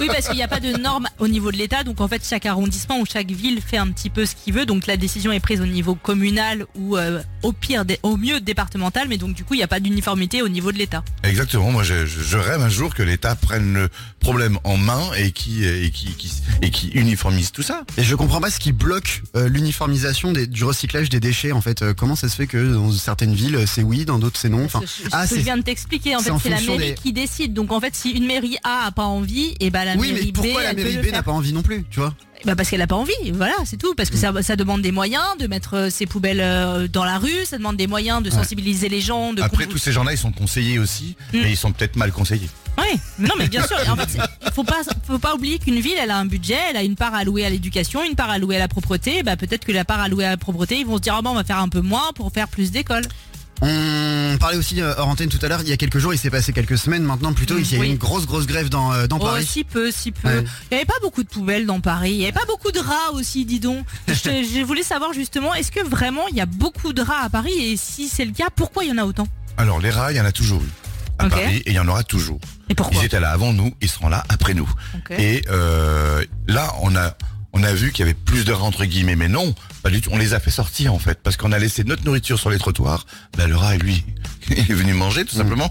Oui, 0.00 0.06
parce 0.06 0.28
qu'il 0.28 0.36
n'y 0.36 0.42
a 0.42 0.48
pas 0.48 0.60
de 0.60 0.76
normes 0.76 1.08
au 1.18 1.26
niveau 1.26 1.50
de 1.50 1.56
l'État. 1.56 1.82
Donc, 1.82 2.00
en 2.00 2.06
fait, 2.06 2.22
chaque 2.28 2.46
arrondissement 2.46 3.00
ou 3.00 3.06
chaque 3.10 3.30
ville 3.32 3.60
fait 3.60 3.78
un 3.78 3.88
petit 3.88 4.10
peu 4.10 4.26
ce 4.26 4.34
qu'il 4.36 4.52
veut. 4.54 4.66
Donc, 4.66 4.86
la 4.86 4.96
décision 4.96 5.32
est 5.32 5.40
prise 5.40 5.60
au 5.60 5.66
niveau 5.66 5.94
communal 5.96 6.66
ou 6.76 6.96
euh, 6.96 7.20
au 7.42 7.52
pire, 7.52 7.84
au 8.04 8.16
mieux 8.16 8.40
départemental. 8.40 9.08
Mais 9.08 9.16
donc, 9.16 9.34
du 9.34 9.42
coup, 9.44 9.54
il 9.54 9.56
n'y 9.56 9.62
a 9.64 9.68
pas 9.68 9.80
d'uniformité 9.80 10.42
au 10.42 10.48
niveau 10.48 10.70
de 10.70 10.78
l'État. 10.78 11.02
Exactement. 11.24 11.72
Moi, 11.72 11.82
je, 11.82 12.06
je- 12.06 12.20
je 12.22 12.36
rêve 12.36 12.60
un 12.60 12.68
jour 12.68 12.94
que 12.94 13.02
l'État 13.02 13.34
prenne 13.34 13.72
le 13.74 13.88
problème 14.20 14.58
en 14.62 14.76
main 14.76 15.02
et 15.16 15.32
qui 15.32 15.64
et 15.64 15.90
qui, 15.90 16.06
qui 16.14 16.30
et 16.62 16.70
qui 16.70 16.88
uniformise 16.90 17.50
tout 17.50 17.62
ça. 17.62 17.82
Et 17.96 18.04
je 18.04 18.14
comprends 18.14 18.40
pas 18.40 18.50
ce 18.50 18.60
qui 18.60 18.70
bloque 18.72 19.22
euh, 19.34 19.48
l'uniformisation 19.48 20.32
des- 20.32 20.46
du 20.46 20.62
recyclage 20.62 21.08
des 21.08 21.20
déchets. 21.20 21.50
En 21.52 21.60
fait, 21.62 21.82
Euh, 21.82 21.94
comment 21.94 22.14
ça 22.16 22.28
se 22.28 22.36
fait 22.36 22.46
que 22.46 22.72
dans 22.74 22.92
certaines 22.92 23.34
villes 23.34 23.64
c'est 23.66 23.82
oui, 23.82 24.04
dans 24.04 24.18
d'autres 24.18 24.38
c'est 24.38 24.48
non? 24.50 24.64
Enfin, 24.64 24.80
Ce- 24.86 25.04
ce 25.04 25.08
ah, 25.12 25.24
je 25.26 25.34
viens 25.36 25.56
de 25.56 25.62
t'expliquer, 25.62 26.14
en 26.14 26.20
c'est 26.20 26.30
fait, 26.32 26.38
c'est 26.44 26.48
la 26.50 26.60
mairie 26.60 26.78
des- 26.78 26.94
qui 27.00 27.12
décide. 27.12 27.52
Donc, 27.54 27.72
en 27.72 27.80
fait, 27.80 27.94
si 27.94 28.10
une 28.10 28.26
mairie 28.26 28.56
A 28.64 28.86
a 28.86 28.90
pas 28.90 29.04
envie, 29.04 29.54
et 29.60 29.70
ben 29.70 29.84
la 29.84 29.96
oui, 29.96 30.12
mairie 30.12 30.26
mais 30.26 30.32
pourquoi 30.32 30.60
B, 30.60 30.64
la 30.64 30.72
mairie 30.74 30.96
B 30.98 31.12
n'a 31.12 31.22
pas 31.22 31.32
envie 31.32 31.52
non 31.52 31.62
plus, 31.62 31.84
tu 31.90 32.00
vois? 32.00 32.14
Bah 32.44 32.54
parce 32.54 32.70
qu'elle 32.70 32.82
a 32.82 32.86
pas 32.86 32.94
envie, 32.94 33.12
voilà, 33.32 33.54
c'est 33.64 33.78
tout. 33.78 33.94
Parce 33.96 34.10
que 34.10 34.16
ça, 34.16 34.32
ça 34.42 34.54
demande 34.54 34.80
des 34.80 34.92
moyens 34.92 35.24
de 35.40 35.48
mettre 35.48 35.74
euh, 35.74 35.90
ses 35.90 36.06
poubelles 36.06 36.40
euh, 36.40 36.86
dans 36.86 37.04
la 37.04 37.18
rue, 37.18 37.44
ça 37.44 37.58
demande 37.58 37.76
des 37.76 37.88
moyens 37.88 38.22
de 38.22 38.30
sensibiliser 38.30 38.88
les 38.88 39.00
gens. 39.00 39.32
De 39.32 39.42
Après, 39.42 39.66
tous 39.66 39.78
ces 39.78 39.90
gens-là, 39.90 40.12
ils 40.12 40.18
sont 40.18 40.30
conseillés 40.30 40.78
aussi, 40.78 41.16
Mm. 41.32 41.38
mais 41.42 41.50
ils 41.50 41.56
sont 41.56 41.72
peut-être 41.72 41.96
mal 41.96 42.12
conseillés. 42.12 42.48
Mais 42.78 43.26
non, 43.26 43.34
mais 43.36 43.48
bien 43.48 43.66
sûr. 43.66 43.76
En 43.90 43.96
fait, 43.96 44.16
faut 44.54 44.62
pas, 44.62 44.82
faut 45.04 45.18
pas 45.18 45.34
oublier 45.34 45.58
qu'une 45.58 45.80
ville, 45.80 45.96
elle 46.00 46.12
a 46.12 46.16
un 46.16 46.26
budget, 46.26 46.58
elle 46.70 46.76
a 46.76 46.84
une 46.84 46.94
part 46.94 47.12
allouée 47.12 47.44
à 47.44 47.50
l'éducation, 47.50 48.04
une 48.04 48.14
part 48.14 48.30
allouée 48.30 48.54
à 48.54 48.60
la 48.60 48.68
propreté. 48.68 49.24
Bah 49.24 49.36
peut-être 49.36 49.64
que 49.64 49.72
la 49.72 49.84
part 49.84 50.00
allouée 50.00 50.24
à 50.24 50.30
la 50.30 50.36
propreté, 50.36 50.76
ils 50.78 50.86
vont 50.86 50.96
se 50.96 51.02
dire, 51.02 51.14
ah 51.18 51.22
bah, 51.22 51.30
on 51.32 51.34
va 51.34 51.42
faire 51.42 51.58
un 51.58 51.68
peu 51.68 51.80
moins 51.80 52.12
pour 52.14 52.30
faire 52.32 52.46
plus 52.46 52.70
d'écoles. 52.70 53.04
On 53.60 54.36
parlait 54.38 54.56
aussi 54.56 54.80
euh, 54.80 54.94
hors 54.98 55.08
antenne 55.08 55.28
tout 55.28 55.38
à 55.42 55.48
l'heure. 55.48 55.60
Il 55.62 55.68
y 55.68 55.72
a 55.72 55.76
quelques 55.76 55.98
jours, 55.98 56.14
il 56.14 56.18
s'est 56.18 56.30
passé 56.30 56.52
quelques 56.52 56.78
semaines 56.78 57.02
maintenant 57.02 57.32
plutôt. 57.32 57.54
Mm, 57.54 57.60
il 57.60 57.70
y 57.70 57.74
a 57.74 57.78
eu 57.78 57.80
oui. 57.80 57.90
une 57.90 57.96
grosse 57.96 58.26
grosse 58.26 58.46
grève 58.46 58.68
dans 58.68 58.92
euh, 58.92 59.06
dans 59.06 59.16
Oh, 59.18 59.24
Paris. 59.24 59.44
si 59.46 59.64
peu, 59.64 59.90
si 59.90 60.12
peu. 60.12 60.28
Ouais. 60.28 60.44
Il 60.70 60.74
y 60.74 60.76
avait 60.76 60.84
pas 60.86 60.98
beaucoup 61.02 61.22
de 61.24 61.28
poubelles 61.28 61.66
dans 61.66 61.80
Paris. 61.80 62.12
Il 62.12 62.18
y 62.18 62.22
avait 62.24 62.32
pas 62.32 62.46
beaucoup 62.46 62.70
de 62.70 62.78
rats 62.78 63.12
aussi, 63.14 63.44
dis 63.44 63.58
donc. 63.60 63.84
Je, 64.08 64.14
je 64.14 64.62
voulais 64.64 64.82
savoir 64.82 65.12
justement, 65.12 65.54
est-ce 65.54 65.72
que 65.72 65.84
vraiment 65.84 66.28
il 66.28 66.36
y 66.36 66.40
a 66.40 66.46
beaucoup 66.46 66.92
de 66.92 67.02
rats 67.02 67.22
à 67.24 67.28
Paris 67.30 67.52
et 67.58 67.76
si 67.76 68.08
c'est 68.08 68.24
le 68.24 68.32
cas, 68.32 68.46
pourquoi 68.54 68.84
il 68.84 68.90
y 68.90 68.92
en 68.92 68.98
a 68.98 69.04
autant? 69.04 69.26
Alors, 69.56 69.80
les 69.80 69.90
rats, 69.90 70.12
il 70.12 70.16
y 70.16 70.20
en 70.20 70.24
a 70.24 70.32
toujours 70.32 70.62
eu 70.62 70.68
à. 71.18 71.28
Paris 71.28 71.56
et 71.66 71.70
il 71.70 71.72
y 71.74 71.78
en 71.80 71.88
aura 71.88 72.04
toujours. 72.04 72.38
Et 72.68 72.74
pourquoi? 72.76 73.02
Ils 73.02 73.06
étaient 73.06 73.18
là 73.18 73.30
avant 73.30 73.52
nous, 73.52 73.72
ils 73.80 73.88
seront 73.88 74.08
là 74.08 74.22
après 74.28 74.54
nous. 74.54 74.70
Et 75.10 75.42
euh, 75.50 76.24
là, 76.46 76.72
on 76.82 76.94
a 76.94 77.14
on 77.58 77.62
a 77.64 77.72
vu 77.72 77.90
qu'il 77.92 78.00
y 78.04 78.08
avait 78.08 78.14
plus 78.14 78.44
de 78.44 78.52
rats 78.52 78.64
entre 78.64 78.84
guillemets, 78.84 79.16
mais 79.16 79.28
non, 79.28 79.54
pas 79.82 79.90
du 79.90 80.00
tout. 80.00 80.10
On 80.12 80.18
les 80.18 80.34
a 80.34 80.40
fait 80.40 80.50
sortir 80.50 80.94
en 80.94 80.98
fait, 80.98 81.18
parce 81.22 81.36
qu'on 81.36 81.52
a 81.52 81.58
laissé 81.58 81.84
notre 81.84 82.04
nourriture 82.04 82.38
sur 82.38 82.50
les 82.50 82.58
trottoirs. 82.58 83.04
Bah, 83.36 83.46
le 83.46 83.56
rat, 83.56 83.76
lui, 83.76 84.04
il 84.50 84.58
est 84.58 84.74
venu 84.74 84.92
manger 84.94 85.24
tout 85.24 85.36
simplement. 85.36 85.68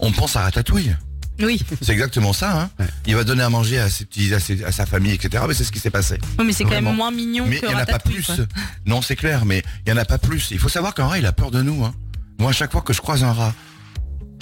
On 0.00 0.12
pense 0.12 0.36
à 0.36 0.42
ratatouille. 0.42 0.94
Oui. 1.40 1.60
C'est 1.82 1.92
exactement 1.92 2.32
ça. 2.32 2.62
Hein. 2.80 2.84
Il 3.06 3.14
va 3.14 3.22
donner 3.22 3.42
à 3.44 3.48
manger 3.48 3.78
à 3.78 3.88
ses 3.88 4.04
petits, 4.04 4.34
à, 4.34 4.40
ses- 4.40 4.64
à 4.64 4.72
sa 4.72 4.86
famille, 4.86 5.12
etc. 5.12 5.44
Mais 5.46 5.54
c'est 5.54 5.62
ce 5.62 5.70
qui 5.70 5.78
s'est 5.78 5.90
passé. 5.90 6.18
Oui, 6.38 6.44
mais 6.46 6.52
c'est 6.52 6.64
quand 6.64 6.70
même 6.70 6.92
moins 6.92 7.12
mignon 7.12 7.44
Mais 7.46 7.60
que 7.60 7.66
il 7.66 7.68
n'y 7.68 7.74
en 7.76 7.78
a 7.78 7.86
pas 7.86 8.00
plus. 8.00 8.24
quoi. 8.26 8.34
Non, 8.86 9.02
c'est 9.02 9.14
clair, 9.14 9.44
mais 9.44 9.62
il 9.86 9.92
n'y 9.92 9.98
en 9.98 10.02
a 10.02 10.04
pas 10.04 10.18
plus. 10.18 10.48
Il 10.50 10.58
faut 10.58 10.68
savoir 10.68 10.94
qu'un 10.94 11.06
rat, 11.06 11.18
il 11.18 11.26
a 11.26 11.32
peur 11.32 11.52
de 11.52 11.62
nous. 11.62 11.84
Hein. 11.84 11.94
Moi, 12.40 12.50
à 12.50 12.52
chaque 12.52 12.72
fois 12.72 12.80
que 12.82 12.92
je 12.92 13.00
croise 13.00 13.22
un 13.22 13.32
rat, 13.32 13.54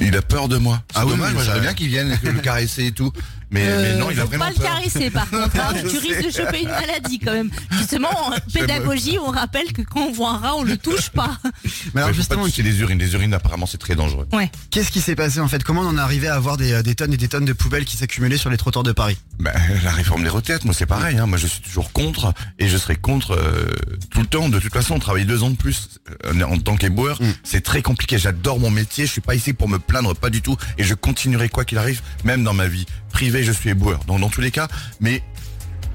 il 0.00 0.16
a 0.16 0.22
peur 0.22 0.48
de 0.48 0.56
moi. 0.56 0.82
C'est 0.90 0.98
Ah 1.00 1.04
oui, 1.04 1.10
dommage, 1.12 1.28
oui, 1.30 1.34
moi 1.34 1.44
j'aimerais 1.44 1.60
bien 1.60 1.74
qu'il 1.74 1.88
vienne 1.88 2.18
le 2.22 2.40
caresser 2.40 2.86
et 2.86 2.92
tout. 2.92 3.12
Mais, 3.50 3.64
mais 3.64 3.96
non, 3.96 4.10
il 4.10 4.18
a 4.18 4.22
Euh, 4.22 4.24
Faut 4.24 4.28
vraiment 4.30 4.44
pas 4.46 4.50
le 4.50 4.56
peur. 4.56 4.64
caresser 4.66 5.10
par 5.10 5.30
contre, 5.30 5.56
hein. 5.60 5.72
Tu 5.88 5.98
risques 5.98 6.24
de 6.26 6.30
choper 6.30 6.62
une 6.62 6.68
maladie 6.68 7.18
quand 7.20 7.32
même. 7.32 7.50
Justement, 7.78 8.08
en 8.10 8.32
pédagogie, 8.52 9.18
on 9.18 9.30
rappelle 9.30 9.72
que 9.72 9.82
quand 9.82 10.00
on 10.00 10.12
voit 10.12 10.30
un 10.30 10.38
rat, 10.38 10.56
on 10.56 10.64
le 10.64 10.76
touche 10.76 11.10
pas. 11.10 11.38
Mais 11.94 12.00
alors 12.00 12.08
Ouais, 12.08 12.14
justement, 12.14 12.42
pas 12.44 12.48
les 12.62 12.80
urines. 12.80 12.98
Les 12.98 13.12
urines, 13.14 13.34
apparemment, 13.34 13.66
c'est 13.66 13.78
très 13.78 13.94
dangereux. 13.94 14.26
Ouais. 14.32 14.50
qu'est-ce 14.70 14.90
qui 14.90 15.00
s'est 15.00 15.14
passé 15.14 15.38
en 15.40 15.48
fait? 15.48 15.62
Comment 15.62 15.82
on 15.82 15.88
en 15.88 15.96
est 15.98 16.00
arrivé 16.00 16.28
à 16.28 16.34
avoir 16.34 16.56
des, 16.56 16.72
euh, 16.72 16.82
des 16.82 16.94
tonnes 16.94 17.12
et 17.12 17.16
des 17.16 17.28
tonnes 17.28 17.44
de 17.44 17.52
poubelles 17.52 17.84
qui 17.84 17.96
s'accumulaient 17.96 18.36
sur 18.36 18.50
les 18.50 18.56
trottoirs 18.56 18.82
de 18.82 18.92
Paris? 18.92 19.16
Ben, 19.38 19.52
la 19.84 19.90
réforme 19.92 20.22
des 20.24 20.28
retraites, 20.28 20.64
moi 20.64 20.74
c'est 20.74 20.86
pareil. 20.86 21.18
Hein. 21.18 21.26
Moi 21.26 21.38
je 21.38 21.46
suis 21.46 21.60
toujours 21.60 21.92
contre 21.92 22.32
et 22.58 22.68
je 22.68 22.76
serai 22.76 22.96
contre 22.96 23.32
euh, 23.32 23.66
tout 24.10 24.20
le 24.20 24.26
temps. 24.26 24.48
De 24.48 24.58
toute 24.58 24.72
façon, 24.72 24.98
travailler 24.98 25.24
deux 25.24 25.42
ans 25.42 25.50
de 25.50 25.56
plus 25.56 26.00
euh, 26.26 26.42
en 26.42 26.58
tant 26.58 26.76
qu'éboueur, 26.76 27.20
Mm. 27.22 27.32
c'est 27.44 27.60
très 27.62 27.82
compliqué. 27.82 28.18
J'adore 28.18 28.58
mon 28.58 28.70
métier. 28.70 29.06
Je 29.06 29.12
suis 29.12 29.20
pas 29.20 29.34
ici 29.34 29.52
pour 29.52 29.68
me 29.68 29.78
plaindre, 29.78 30.14
pas 30.16 30.30
du 30.30 30.42
tout. 30.42 30.56
Et 30.78 30.84
je 30.84 30.94
continuerai 30.94 31.48
quoi 31.48 31.64
qu'il 31.64 31.78
arrive, 31.78 32.00
même 32.24 32.42
dans 32.42 32.52
ma 32.54 32.66
vie 32.66 32.86
privée, 33.12 33.35
je 33.42 33.52
suis 33.52 33.70
éboueur. 33.70 34.00
Donc 34.06 34.20
dans 34.20 34.30
tous 34.30 34.40
les 34.40 34.50
cas, 34.50 34.68
mais 35.00 35.22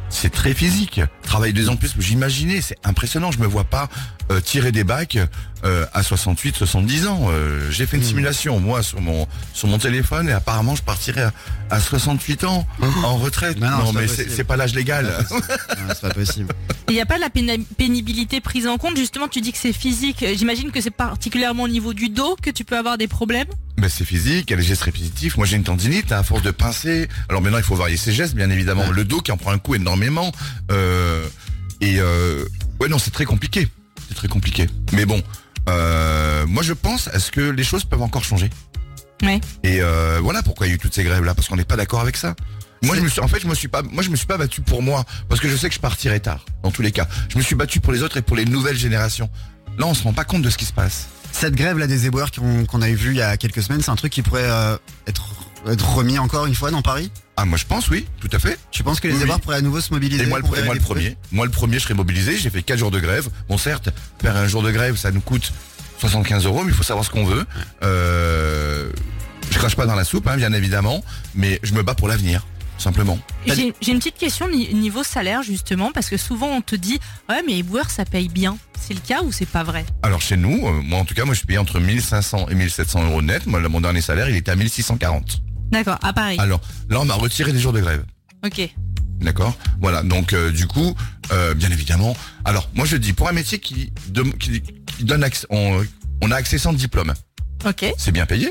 c'est 0.10 0.32
très 0.32 0.54
physique. 0.54 1.02
Travailler 1.24 1.54
deux 1.54 1.70
ans 1.70 1.76
plus, 1.76 1.94
j'imaginais, 2.00 2.62
c'est 2.62 2.78
impressionnant. 2.84 3.32
Je 3.32 3.40
me 3.40 3.48
vois 3.48 3.64
pas 3.64 3.90
euh, 4.32 4.40
tirer 4.42 4.72
des 4.72 4.84
bacs 4.84 5.18
euh, 5.64 5.86
à 5.94 6.04
68, 6.04 6.56
70 6.56 7.08
ans. 7.08 7.28
Euh, 7.30 7.70
J'ai 7.72 7.86
fait 7.86 7.98
une 7.98 8.04
simulation 8.04 8.60
moi 8.60 8.84
sur 8.84 9.02
mon 9.02 9.28
sur 9.54 9.68
mon 9.68 9.78
téléphone 9.78 10.30
et 10.30 10.32
apparemment 10.32 10.76
je 10.76 10.84
partirais 10.84 11.24
à, 11.24 11.34
à 11.70 11.80
68 11.80 12.44
ans 12.44 12.68
en 13.04 13.18
retraite. 13.18 13.60
Non, 13.60 13.92
mais 13.94 14.08
c'est 14.08 14.30
c'est 14.30 14.44
pas 14.44 14.58
l'âge 14.58 14.74
légal. 14.76 15.14
C'est 15.90 16.02
pas 16.02 16.10
possible. 16.12 16.54
Il 16.90 16.96
n'y 16.96 17.02
a 17.02 17.06
pas 17.06 17.18
la 17.18 17.30
péna- 17.30 17.64
pénibilité 17.78 18.42
prise 18.42 18.68
en 18.68 18.78
compte? 18.78 18.98
Justement, 18.98 19.30
tu 19.30 19.40
dis 19.40 19.54
que 19.54 19.58
c'est 19.58 19.72
physique. 19.72 20.26
J'imagine 20.36 20.72
que 20.72 20.82
c'est 20.82 20.92
particulièrement 20.92 21.64
au 21.64 21.68
niveau 21.70 21.94
du 21.94 22.10
dos 22.10 22.36
que 22.42 22.50
tu 22.50 22.66
peux 22.66 22.78
avoir 22.78 22.98
des 22.98 23.08
problèmes? 23.08 23.48
Ben, 23.78 23.88
c'est 23.90 24.04
physique, 24.04 24.46
il 24.50 24.52
y 24.52 24.54
a 24.56 24.58
des 24.58 24.64
gestes 24.64 24.82
répétitifs. 24.84 25.38
Moi 25.38 25.46
j'ai 25.46 25.56
une 25.56 25.64
tendinite 25.64 26.12
hein, 26.12 26.20
à 26.20 26.24
force 26.24 26.42
de 26.44 26.52
pincer. 26.52 27.08
Alors 27.30 27.42
maintenant 27.42 27.58
il 27.60 27.64
faut 27.64 27.76
varier 27.76 27.98
ses 27.98 28.12
gestes, 28.12 28.36
bien 28.36 28.50
évidemment. 28.50 28.90
Le 28.92 29.04
dos 29.06 29.22
qui 29.22 29.32
en 29.32 29.38
prend 29.38 29.52
un 29.52 29.58
coup 29.60 29.74
énormément. 29.76 30.32
Euh, 30.72 31.26
et 31.80 32.00
euh, 32.00 32.46
ouais 32.80 32.90
non 32.90 33.00
c'est 33.00 33.12
très 33.12 33.26
compliqué. 33.26 33.68
C'est 34.12 34.16
très 34.16 34.28
compliqué. 34.28 34.68
Mais 34.92 35.06
bon, 35.06 35.22
euh, 35.70 36.46
moi 36.46 36.64
je 36.64 36.74
pense 36.74 37.08
à 37.08 37.18
ce 37.18 37.32
que 37.32 37.40
les 37.40 37.64
choses 37.64 37.86
peuvent 37.86 38.02
encore 38.02 38.26
changer. 38.26 38.50
Ouais. 39.24 39.40
Et 39.64 39.82
euh, 39.82 40.20
voilà 40.22 40.44
pourquoi 40.44 40.68
il 40.68 40.72
y 40.72 40.74
a 40.74 40.76
eu 40.76 40.80
toutes 40.80 40.94
ces 40.94 41.06
grèves 41.06 41.24
là, 41.24 41.34
parce 41.34 41.48
qu'on 41.48 41.56
n'est 41.56 41.64
pas 41.64 41.78
d'accord 41.78 42.02
avec 42.02 42.18
ça. 42.18 42.36
Moi 42.84 42.98
je 42.98 43.02
me 43.02 43.08
suis, 43.08 43.22
en 43.22 43.30
fait 43.30 43.40
je 43.40 43.48
me 43.48 43.56
suis 43.56 43.70
pas, 43.70 43.84
moi 43.84 44.04
je 44.04 44.10
me 44.10 44.18
suis 44.18 44.28
pas 44.28 44.38
battu 44.38 44.60
pour 44.60 44.82
moi, 44.82 45.06
parce 45.30 45.40
que 45.40 45.48
je 45.48 45.56
sais 45.56 45.70
que 45.70 45.76
je 45.76 45.80
partirai 45.80 46.20
tard, 46.20 46.44
dans 46.62 46.72
tous 46.72 46.82
les 46.82 46.92
cas. 46.92 47.08
Je 47.30 47.38
me 47.38 47.42
suis 47.42 47.56
battu 47.56 47.80
pour 47.80 47.94
les 47.94 48.04
autres 48.04 48.18
et 48.18 48.22
pour 48.22 48.36
les 48.36 48.44
nouvelles 48.44 48.76
générations. 48.76 49.30
Là 49.78 49.86
on 49.86 49.94
se 49.94 50.04
rend 50.04 50.12
pas 50.12 50.26
compte 50.26 50.42
de 50.42 50.50
ce 50.50 50.58
qui 50.58 50.66
se 50.66 50.74
passe. 50.74 51.08
Cette 51.32 51.56
grève 51.56 51.78
là 51.78 51.88
des 51.88 52.06
éboueurs 52.06 52.32
qu'on 52.32 52.66
qu'on 52.66 52.82
avait 52.82 52.94
vu 52.96 53.12
il 53.12 53.18
y 53.18 53.22
a 53.22 53.38
quelques 53.38 53.64
semaines, 53.64 53.82
c'est 53.82 53.92
un 53.92 53.96
truc 53.96 54.12
qui 54.12 54.24
pourrait 54.24 54.44
euh, 54.44 54.76
être, 55.08 55.24
être 55.68 55.96
remis 55.96 56.18
encore 56.20 56.46
une 56.46 56.56
fois 56.56 56.72
dans 56.72 56.82
Paris 56.82 57.12
Ah 57.38 57.46
moi 57.46 57.58
je 57.58 57.66
pense 57.66 57.90
oui, 57.90 58.06
tout 58.20 58.30
à 58.32 58.40
fait. 58.40 58.58
Tu 58.72 58.84
penses 58.84 59.00
que 59.00 59.08
les 59.08 59.14
Oui, 59.16 59.22
éboueurs 59.22 59.38
oui. 59.38 59.42
pourraient 59.44 59.58
à 59.58 59.62
nouveau 59.62 59.82
se 59.82 59.94
mobiliser 59.94 60.24
Et 60.24 60.28
moi, 60.28 60.40
le, 60.40 60.46
et 60.60 60.64
moi 60.64 60.76
premier, 60.78 61.18
moi 61.32 61.46
le 61.46 61.52
premier, 61.52 61.78
je 61.80 61.84
serais 61.84 61.94
mobilisé. 61.94 62.38
J'ai 62.38 62.50
fait 62.50 62.64
4 62.64 62.80
jours 62.80 62.92
de 62.92 63.00
grève. 63.00 63.28
Bon, 63.50 63.58
certes, 63.58 63.90
faire 64.22 64.36
un 64.36 64.48
jour 64.48 64.64
de 64.64 64.72
grève, 64.72 64.96
ça 64.96 65.12
nous 65.12 65.22
coûte 65.22 65.52
75 66.00 66.46
euros, 66.46 66.64
mais 66.64 66.72
il 66.72 66.76
faut 66.76 66.84
savoir 66.84 67.06
ce 67.06 67.12
qu'on 67.12 67.26
veut. 67.26 67.46
Euh, 67.84 68.90
je 69.52 69.58
crache 69.60 69.76
pas 69.76 69.86
dans 69.86 69.96
la 69.96 70.04
soupe, 70.04 70.28
hein, 70.28 70.38
bien 70.38 70.54
évidemment, 70.54 71.04
mais 71.36 71.60
je 71.64 71.74
me 71.74 71.84
bats 71.84 71.94
pour 71.94 72.08
l'avenir, 72.08 72.46
simplement. 72.78 73.20
J'ai 73.46 73.74
j'ai 73.82 73.92
une 73.92 74.00
petite 74.00 74.18
question 74.18 74.50
ni- 74.50 74.74
niveau 74.74 75.04
salaire 75.04 75.44
justement 75.44 75.92
parce 75.92 76.10
que 76.10 76.18
souvent 76.18 76.48
on 76.48 76.62
te 76.62 76.76
dit 76.76 77.00
ouais 77.30 77.42
mais 77.46 77.58
éboueur 77.58 77.90
ça 77.90 78.06
paye 78.06 78.30
bien. 78.30 78.58
C'est 78.80 78.94
le 78.96 79.00
cas 79.00 79.22
ou 79.22 79.32
c'est 79.32 79.46
pas 79.46 79.64
vrai? 79.64 79.86
Alors 80.02 80.22
chez 80.22 80.38
nous, 80.38 80.66
euh, 80.66 80.82
moi 80.82 80.98
en 81.00 81.06
tout 81.06 81.14
cas, 81.14 81.24
moi 81.26 81.34
je 81.36 81.40
suis 81.40 81.46
payé 81.48 81.60
entre 81.60 81.80
1500 81.80 82.48
et 82.50 82.56
1700 82.56 83.04
euros 83.06 83.22
net. 83.22 83.46
Moi, 83.46 83.60
là, 83.62 83.70
mon 83.70 83.80
dernier 83.82 84.02
salaire, 84.02 84.28
il 84.30 84.36
était 84.36 84.50
à 84.52 84.56
1640. 84.56 85.42
D'accord, 85.72 85.98
à 86.02 86.14
Paris. 86.14 86.38
Alors 86.40 86.62
là, 86.90 87.00
on 87.00 87.06
m'a 87.06 87.14
retiré 87.14 87.52
des 87.54 87.60
jours 87.60 87.74
de 87.74 87.80
grève. 87.80 88.04
Ok. 88.46 88.70
D'accord 89.22 89.56
Voilà, 89.80 90.02
donc 90.04 90.34
euh, 90.34 90.52
du 90.52 90.66
coup, 90.68 90.96
euh, 91.32 91.54
bien 91.54 91.70
évidemment. 91.70 92.16
Alors, 92.44 92.70
moi 92.74 92.86
je 92.86 92.98
dis, 92.98 93.14
pour 93.14 93.30
un 93.30 93.34
métier 93.34 93.60
qui, 93.60 93.94
qui, 94.40 94.62
qui 94.62 95.04
donne 95.04 95.24
accès, 95.24 95.46
on, 95.52 95.84
on 96.22 96.32
a 96.32 96.36
accès 96.36 96.58
sans 96.58 96.74
diplôme, 96.74 97.14
Ok. 97.66 97.86
c'est 97.98 98.12
bien 98.12 98.26
payé. 98.26 98.50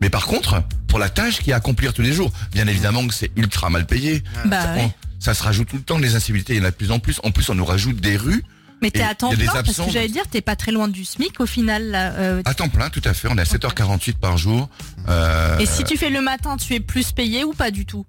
Mais 0.00 0.10
par 0.10 0.26
contre, 0.26 0.62
pour 0.88 0.98
la 0.98 1.08
tâche 1.08 1.38
qu'il 1.38 1.48
y 1.48 1.52
a 1.52 1.56
à 1.56 1.58
accomplir 1.58 1.94
tous 1.94 2.02
les 2.02 2.12
jours, 2.12 2.30
bien 2.52 2.66
évidemment 2.66 3.06
que 3.06 3.14
c'est 3.14 3.30
ultra 3.36 3.70
mal 3.70 3.86
payé. 3.86 4.22
Bah 4.44 4.62
ça, 4.62 4.74
ouais. 4.74 4.82
on- 4.84 4.92
ça 5.20 5.32
se 5.32 5.42
rajoute 5.42 5.68
tout 5.68 5.76
le 5.76 5.82
temps, 5.82 5.96
les 5.98 6.14
incivilités, 6.16 6.54
il 6.54 6.58
y 6.58 6.60
en 6.60 6.64
a 6.66 6.70
de 6.70 6.76
plus 6.76 6.90
en 6.90 6.98
plus. 6.98 7.18
En 7.24 7.30
plus, 7.30 7.48
on 7.48 7.54
nous 7.54 7.64
rajoute 7.64 7.96
des 7.98 8.18
rues 8.18 8.44
Mais 8.84 8.90
t'es 8.90 9.02
à 9.02 9.14
temps 9.14 9.30
il 9.32 9.38
des 9.38 9.44
plein 9.44 9.62
parce 9.62 9.76
que 9.78 9.90
j'allais 9.90 10.08
dire 10.08 10.24
t'es 10.30 10.40
pas 10.42 10.56
très 10.56 10.70
loin 10.72 10.88
du 10.88 11.04
SMIC 11.04 11.40
au 11.40 11.46
final. 11.46 11.90
là, 11.90 12.12
euh, 12.12 12.42
à 12.44 12.54
temps 12.54 12.68
plein, 12.68 12.90
tout 12.90 13.02
à 13.04 13.14
fait. 13.14 13.28
On 13.30 13.36
est 13.36 13.40
à 13.40 13.44
7h48 13.44 14.14
par 14.18 14.36
jour. 14.36 14.68
Euh, 15.08 15.58
Et 15.58 15.66
si 15.66 15.84
tu 15.84 15.96
fais 15.96 16.10
le 16.10 16.20
matin, 16.20 16.56
tu 16.56 16.74
es 16.74 16.80
plus 16.80 17.12
payé 17.12 17.44
ou 17.44 17.52
pas 17.54 17.70
du 17.70 17.86
tout? 17.86 18.04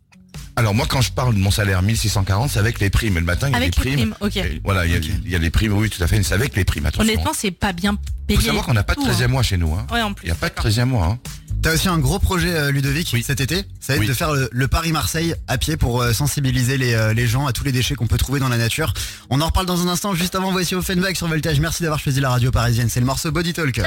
Alors 0.57 0.73
moi, 0.73 0.85
quand 0.87 1.01
je 1.01 1.11
parle 1.11 1.33
de 1.35 1.39
mon 1.39 1.51
salaire 1.51 1.81
1640, 1.81 2.49
c'est 2.51 2.59
avec 2.59 2.79
les 2.79 2.89
primes. 2.89 3.17
Et 3.17 3.19
le 3.19 3.25
matin, 3.25 3.47
il 3.47 3.51
y 3.51 3.53
a 3.55 3.57
Avec 3.57 3.75
les 3.77 3.83
les 3.91 3.95
primes. 3.97 4.13
primes, 4.19 4.59
voilà, 4.63 4.85
il 4.85 4.91
y, 4.91 4.95
a, 4.95 4.97
il 4.99 5.29
y 5.29 5.35
a 5.35 5.37
les 5.39 5.49
primes, 5.49 5.73
oui, 5.73 5.89
tout 5.89 6.01
à 6.03 6.07
fait. 6.07 6.17
mais 6.17 6.23
C'est 6.23 6.33
avec 6.33 6.55
les 6.55 6.63
primes, 6.63 6.85
attention. 6.85 7.03
Honnêtement, 7.03 7.31
c'est 7.33 7.51
pas 7.51 7.73
bien 7.73 7.93
Il 7.93 8.25
payé. 8.27 8.39
faut 8.39 8.45
savoir 8.47 8.65
qu'on 8.65 8.73
n'a 8.73 8.83
pas 8.83 8.95
de 8.95 9.01
tout, 9.01 9.07
13e 9.07 9.23
hein. 9.23 9.27
mois 9.27 9.43
chez 9.43 9.57
nous. 9.57 9.73
Hein. 9.73 9.85
Ouais, 9.91 10.01
en 10.01 10.09
Il 10.09 10.15
plus. 10.15 10.25
n'y 10.27 10.31
a 10.31 10.35
pas 10.35 10.47
de 10.49 10.53
13e 10.55 10.85
mois. 10.85 11.05
Hein. 11.07 11.19
T'as 11.65 11.73
aussi 11.73 11.89
un 11.89 11.97
gros 11.97 12.19
projet 12.19 12.55
euh, 12.55 12.69
Ludovic 12.71 13.09
Oui. 13.11 13.23
cet 13.23 13.39
été, 13.41 13.65
ça 13.79 13.93
va 13.93 13.95
être 13.95 14.01
Oui. 14.01 14.07
de 14.07 14.13
faire 14.13 14.31
le, 14.31 14.47
le 14.51 14.67
Paris-Marseille 14.67 15.33
à 15.47 15.57
pied 15.57 15.77
pour 15.77 15.99
euh, 15.99 16.13
sensibiliser 16.13 16.77
les, 16.77 16.93
euh, 16.93 17.11
les 17.11 17.25
gens 17.25 17.47
à 17.47 17.53
tous 17.53 17.63
les 17.63 17.71
déchets 17.71 17.95
qu'on 17.95 18.05
peut 18.05 18.19
trouver 18.19 18.39
dans 18.39 18.49
la 18.49 18.57
nature. 18.57 18.93
On 19.31 19.41
en 19.41 19.47
reparle 19.47 19.65
dans 19.65 19.81
un 19.81 19.87
instant, 19.87 20.13
juste 20.13 20.35
avant 20.35 20.51
voici 20.51 20.75
Offenbach 20.75 21.15
sur 21.15 21.27
Voltage. 21.27 21.59
Merci 21.59 21.81
d'avoir 21.81 21.99
choisi 21.99 22.19
la 22.19 22.29
radio 22.29 22.51
parisienne, 22.51 22.87
c'est 22.87 22.99
le 22.99 23.07
morceau 23.07 23.31
Body 23.31 23.53
Talk. 23.53 23.81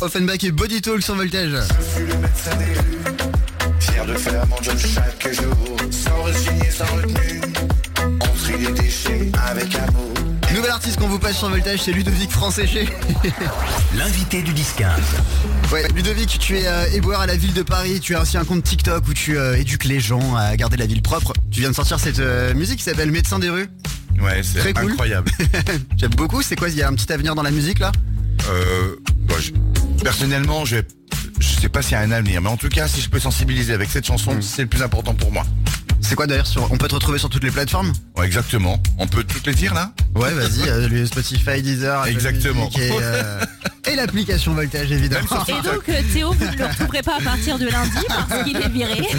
Offenbach 0.00 0.44
et 0.44 0.50
Body 0.52 0.80
Talk 0.82 1.02
sur 1.02 1.14
Voltage. 1.14 1.50
Je 1.50 1.94
suis 1.94 2.06
le 2.06 2.16
médecin 2.18 2.50
des 2.56 2.78
rues, 2.78 3.16
fier 3.80 4.04
de 4.06 4.14
faire 4.14 4.46
mon 4.48 4.56
job 4.62 4.76
chaque 4.78 5.32
jour, 5.32 5.76
sans 5.90 6.22
resigner, 6.22 6.70
sans 6.70 6.84
retenue. 6.96 7.40
On 8.20 8.36
trie 8.38 8.58
les 8.58 8.72
déchets 8.72 9.30
avec 9.46 9.74
amour. 9.76 10.03
Qu'on 10.98 11.08
vous 11.08 11.18
passe 11.20 11.38
sur 11.38 11.48
Voltage, 11.48 11.80
c'est 11.82 11.92
Ludovic. 11.92 12.30
L'invité 13.96 14.42
du 14.42 14.52
10-15. 14.52 15.72
Ouais, 15.72 15.86
Ludovic, 15.94 16.36
tu 16.38 16.58
es 16.58 16.66
euh, 16.66 16.84
éboueur 16.92 17.20
à 17.20 17.26
la 17.26 17.36
ville 17.36 17.52
de 17.54 17.62
Paris, 17.62 18.00
tu 18.00 18.14
as 18.16 18.20
aussi 18.22 18.36
un 18.36 18.44
compte 18.44 18.64
TikTok 18.64 19.06
où 19.08 19.14
tu 19.14 19.38
euh, 19.38 19.56
éduques 19.56 19.84
les 19.84 20.00
gens 20.00 20.34
à 20.36 20.56
garder 20.56 20.76
la 20.76 20.86
ville 20.86 21.00
propre. 21.00 21.32
Tu 21.50 21.60
viens 21.60 21.70
de 21.70 21.74
sortir 21.74 21.98
cette 22.00 22.18
euh, 22.18 22.54
musique 22.54 22.78
qui 22.78 22.82
s'appelle 22.84 23.10
Médecin 23.12 23.38
des 23.38 23.50
rues. 23.50 23.68
Ouais, 24.20 24.42
Très 24.42 24.62
c'est 24.62 24.72
cool. 24.74 24.90
incroyable. 24.92 25.30
J'aime 25.96 26.10
beaucoup, 26.16 26.42
c'est 26.42 26.56
quoi 26.56 26.68
Il 26.68 26.74
y 26.76 26.82
a 26.82 26.88
un 26.88 26.94
petit 26.94 27.12
avenir 27.12 27.34
dans 27.34 27.42
la 27.42 27.50
musique 27.52 27.78
là? 27.78 27.92
Euh, 28.50 28.96
bah, 29.28 29.36
je- 29.40 29.52
personnellement, 30.02 30.64
je 30.64 30.76
je 31.40 31.48
sais 31.60 31.68
pas 31.68 31.82
s'il 31.82 31.92
y 31.92 31.94
a 31.96 32.00
un 32.00 32.10
avenir, 32.12 32.40
mais 32.42 32.48
en 32.48 32.56
tout 32.56 32.68
cas, 32.68 32.88
si 32.88 33.00
je 33.00 33.08
peux 33.08 33.20
sensibiliser 33.20 33.72
avec 33.72 33.90
cette 33.90 34.06
chanson, 34.06 34.40
c'est 34.40 34.62
le 34.62 34.68
plus 34.68 34.82
important 34.82 35.14
pour 35.14 35.32
moi. 35.32 35.44
C'est 36.00 36.14
quoi 36.16 36.26
d'ailleurs 36.26 36.46
sur... 36.46 36.70
On 36.70 36.76
peut 36.76 36.88
te 36.88 36.94
retrouver 36.94 37.18
sur 37.18 37.28
toutes 37.30 37.44
les 37.44 37.50
plateformes 37.50 37.92
Ouais, 38.16 38.26
exactement. 38.26 38.80
On 38.98 39.06
peut 39.06 39.24
toutes 39.24 39.46
les 39.46 39.54
dire 39.54 39.74
là 39.74 39.92
Ouais, 40.14 40.32
vas-y, 40.32 40.68
euh, 40.68 40.88
le 40.88 41.06
Spotify, 41.06 41.62
Deezer, 41.62 42.00
Apple 42.00 42.10
Exactement. 42.10 42.66
Music 42.66 42.78
et, 42.78 42.90
euh, 43.00 43.40
et 43.90 43.96
l'application 43.96 44.54
Voltage 44.54 44.92
évidemment. 44.92 45.26
Et 45.48 45.52
donc 45.62 45.88
euh, 45.88 46.02
Théo, 46.12 46.32
vous 46.32 46.44
ne 46.44 46.56
le 46.56 46.64
retrouverez 46.66 47.02
pas 47.02 47.16
à 47.18 47.20
partir 47.20 47.58
de 47.58 47.66
lundi 47.66 47.98
parce 48.08 48.44
qu'il 48.44 48.56
est 48.56 48.68
viré. 48.68 49.08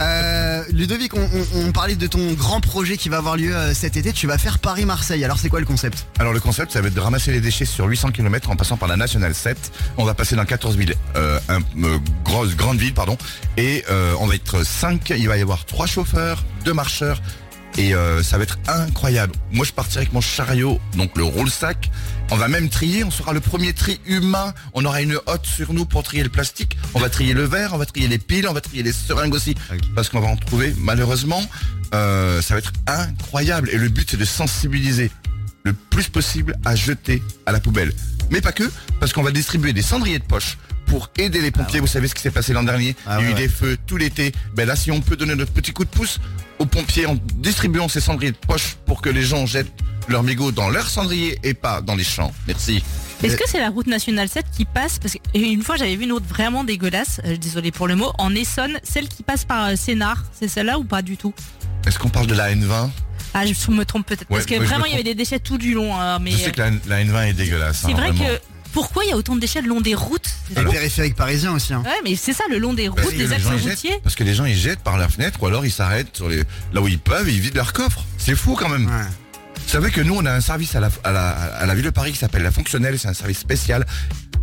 Euh, 0.00 0.39
Ludovic, 0.70 1.12
on, 1.14 1.72
parlait 1.72 1.96
de 1.96 2.06
ton 2.06 2.32
grand 2.32 2.60
projet 2.60 2.96
qui 2.96 3.08
va 3.08 3.18
avoir 3.18 3.36
lieu 3.36 3.54
euh, 3.54 3.74
cet 3.74 3.96
été. 3.96 4.12
Tu 4.12 4.26
vas 4.26 4.38
faire 4.38 4.58
Paris-Marseille. 4.58 5.24
Alors 5.24 5.38
c'est 5.38 5.48
quoi 5.48 5.60
le 5.60 5.66
concept? 5.66 6.06
Alors 6.18 6.32
le 6.32 6.40
concept, 6.40 6.72
ça 6.72 6.80
va 6.80 6.88
être 6.88 6.94
de 6.94 7.00
ramasser 7.00 7.32
les 7.32 7.40
déchets 7.40 7.64
sur 7.64 7.86
800 7.86 8.10
km 8.10 8.50
en 8.50 8.56
passant 8.56 8.76
par 8.76 8.88
la 8.88 8.96
nationale 8.96 9.34
7. 9.34 9.72
On 9.96 10.04
va 10.04 10.14
passer 10.14 10.36
dans 10.36 10.44
14 10.44 10.76
villes, 10.76 10.94
euh, 11.16 11.38
un, 11.48 11.60
euh, 11.82 11.98
grosse, 12.24 12.56
grande 12.56 12.78
ville, 12.78 12.94
pardon. 12.94 13.16
Et 13.56 13.84
euh, 13.90 14.14
on 14.20 14.26
va 14.26 14.34
être 14.34 14.64
5, 14.64 15.10
il 15.10 15.28
va 15.28 15.36
y 15.36 15.42
avoir 15.42 15.64
3 15.64 15.86
chauffeurs, 15.86 16.44
2 16.64 16.72
marcheurs. 16.72 17.20
Et 17.78 17.94
euh, 17.94 18.22
ça 18.22 18.36
va 18.36 18.44
être 18.44 18.58
incroyable. 18.68 19.32
Moi 19.52 19.64
je 19.64 19.72
partirai 19.72 20.00
avec 20.00 20.12
mon 20.12 20.20
chariot, 20.20 20.80
donc 20.96 21.16
le 21.16 21.24
roule-sac. 21.24 21.90
On 22.32 22.36
va 22.36 22.46
même 22.46 22.68
trier, 22.68 23.02
on 23.02 23.10
sera 23.10 23.32
le 23.32 23.40
premier 23.40 23.72
tri 23.72 24.00
humain. 24.06 24.54
On 24.72 24.84
aura 24.84 25.02
une 25.02 25.18
hotte 25.26 25.46
sur 25.46 25.72
nous 25.72 25.84
pour 25.84 26.04
trier 26.04 26.22
le 26.22 26.28
plastique. 26.28 26.76
On 26.94 27.00
va 27.00 27.08
trier 27.10 27.34
le 27.34 27.42
verre, 27.42 27.74
on 27.74 27.78
va 27.78 27.86
trier 27.86 28.06
les 28.06 28.18
piles, 28.18 28.46
on 28.48 28.52
va 28.52 28.60
trier 28.60 28.84
les 28.84 28.92
seringues 28.92 29.34
aussi. 29.34 29.56
Ok. 29.72 29.80
Parce 29.96 30.08
qu'on 30.08 30.20
va 30.20 30.28
en 30.28 30.36
trouver 30.36 30.72
malheureusement. 30.78 31.42
Euh, 31.92 32.40
ça 32.40 32.54
va 32.54 32.58
être 32.58 32.72
incroyable. 32.86 33.68
Et 33.72 33.78
le 33.78 33.88
but 33.88 34.08
c'est 34.12 34.16
de 34.16 34.24
sensibiliser 34.24 35.10
le 35.64 35.72
plus 35.72 36.08
possible 36.08 36.56
à 36.64 36.76
jeter 36.76 37.22
à 37.46 37.52
la 37.52 37.58
poubelle. 37.60 37.92
Mais 38.30 38.40
pas 38.40 38.52
que, 38.52 38.70
parce 39.00 39.12
qu'on 39.12 39.22
va 39.24 39.32
distribuer 39.32 39.72
des 39.72 39.82
cendriers 39.82 40.20
de 40.20 40.24
poche 40.24 40.56
pour 40.86 41.10
aider 41.18 41.40
les 41.40 41.50
pompiers. 41.50 41.80
Vous 41.80 41.86
savez 41.88 42.06
ce 42.06 42.14
qui 42.14 42.22
s'est 42.22 42.30
passé 42.30 42.52
l'an 42.52 42.62
dernier? 42.62 42.94
Ah 43.06 43.18
Il 43.18 43.24
y 43.24 43.26
a 43.26 43.30
eu 43.30 43.34
ouais. 43.34 43.40
des 43.40 43.48
feux 43.48 43.76
tout 43.86 43.96
l'été. 43.96 44.32
Ben 44.54 44.66
là, 44.66 44.76
si 44.76 44.92
on 44.92 45.00
peut 45.00 45.16
donner 45.16 45.34
notre 45.34 45.52
petit 45.52 45.72
coup 45.72 45.84
de 45.84 45.90
pouce 45.90 46.20
pompiers 46.70 47.06
en 47.06 47.16
distribuant 47.36 47.88
ces 47.88 48.00
cendriers 48.00 48.32
de 48.32 48.36
poche 48.36 48.76
pour 48.86 49.02
que 49.02 49.10
les 49.10 49.22
gens 49.22 49.46
jettent 49.46 49.72
leurs 50.08 50.22
mégots 50.22 50.50
dans 50.52 50.70
leurs 50.70 50.88
cendriers 50.88 51.38
et 51.42 51.54
pas 51.54 51.80
dans 51.82 51.94
les 51.94 52.04
champs. 52.04 52.32
Merci. 52.46 52.82
Est-ce 53.22 53.36
que 53.36 53.46
c'est 53.48 53.60
la 53.60 53.68
route 53.68 53.86
nationale 53.86 54.28
7 54.30 54.46
qui 54.56 54.64
passe 54.64 54.98
Parce 54.98 55.14
qu'une 55.34 55.62
fois 55.62 55.76
j'avais 55.76 55.94
vu 55.94 56.04
une 56.04 56.12
route 56.12 56.26
vraiment 56.26 56.64
dégueulasse, 56.64 57.20
euh, 57.26 57.36
désolé 57.36 57.70
pour 57.70 57.86
le 57.86 57.94
mot, 57.94 58.12
en 58.18 58.34
Essonne, 58.34 58.78
celle 58.82 59.08
qui 59.08 59.22
passe 59.22 59.44
par 59.44 59.66
euh, 59.68 59.76
Sénart. 59.76 60.24
C'est 60.32 60.48
celle-là 60.48 60.78
ou 60.78 60.84
pas 60.84 61.02
du 61.02 61.16
tout 61.18 61.34
Est-ce 61.86 61.98
qu'on 61.98 62.08
parle 62.08 62.26
de 62.28 62.34
la 62.34 62.54
N20 62.54 62.88
Ah, 63.34 63.44
je 63.44 63.70
me 63.70 63.84
trompe 63.84 64.06
peut-être. 64.06 64.22
Ouais, 64.30 64.38
parce 64.38 64.46
que 64.46 64.54
ouais, 64.54 64.64
vraiment 64.64 64.84
me 64.84 64.88
il 64.88 64.92
y 64.92 64.94
avait 64.94 65.04
des 65.04 65.14
déchets 65.14 65.38
tout 65.38 65.58
du 65.58 65.74
long. 65.74 65.94
hein, 66.00 66.18
mais 66.18 66.30
Je 66.30 66.38
sais 66.38 66.50
que 66.50 66.60
la, 66.60 66.70
la 66.88 67.04
N20 67.04 67.28
est 67.28 67.32
dégueulasse. 67.34 67.80
c'est 67.84 67.88
hein, 67.88 67.94
vrai 67.94 68.10
vraiment. 68.12 68.24
que 68.24 68.40
pourquoi 68.72 69.04
il 69.04 69.10
y 69.10 69.12
a 69.12 69.16
autant 69.16 69.34
de 69.34 69.40
déchets 69.40 69.60
le 69.62 69.68
long 69.68 69.80
des 69.80 69.94
routes 69.94 70.28
Le 70.56 70.64
périphérique 70.64 71.14
parisien 71.16 71.52
aussi. 71.52 71.72
Hein. 71.74 71.82
Ouais, 71.84 72.00
mais 72.04 72.16
c'est 72.16 72.32
ça 72.32 72.44
le 72.50 72.58
long 72.58 72.72
des 72.74 72.88
routes, 72.88 73.10
des 73.10 73.16
les 73.26 73.32
axes 73.32 73.44
routiers. 73.44 74.00
parce 74.02 74.14
que 74.14 74.24
les 74.24 74.34
gens 74.34 74.44
ils 74.44 74.56
jettent 74.56 74.80
par 74.80 74.96
la 74.98 75.08
fenêtre 75.08 75.42
ou 75.42 75.46
alors 75.46 75.64
ils 75.66 75.70
s'arrêtent 75.72 76.16
sur 76.16 76.28
les 76.28 76.42
là 76.72 76.80
où 76.80 76.88
ils 76.88 76.98
peuvent 76.98 77.28
et 77.28 77.32
ils 77.32 77.40
vident 77.40 77.56
leur 77.56 77.72
coffre. 77.72 78.04
C'est 78.18 78.34
fou 78.34 78.54
quand 78.58 78.68
même. 78.68 78.86
Ouais. 78.86 79.04
Vous 79.56 79.68
savez 79.68 79.90
que 79.90 80.00
nous 80.00 80.14
on 80.14 80.24
a 80.26 80.32
un 80.32 80.40
service 80.40 80.74
à 80.74 80.80
la, 80.80 80.90
à 81.04 81.12
la, 81.12 81.30
à 81.30 81.66
la 81.66 81.74
ville 81.74 81.84
de 81.84 81.90
Paris 81.90 82.12
qui 82.12 82.18
s'appelle 82.18 82.42
la 82.42 82.50
fonctionnelle, 82.52 82.98
c'est 82.98 83.08
un 83.08 83.14
service 83.14 83.38
spécial. 83.38 83.86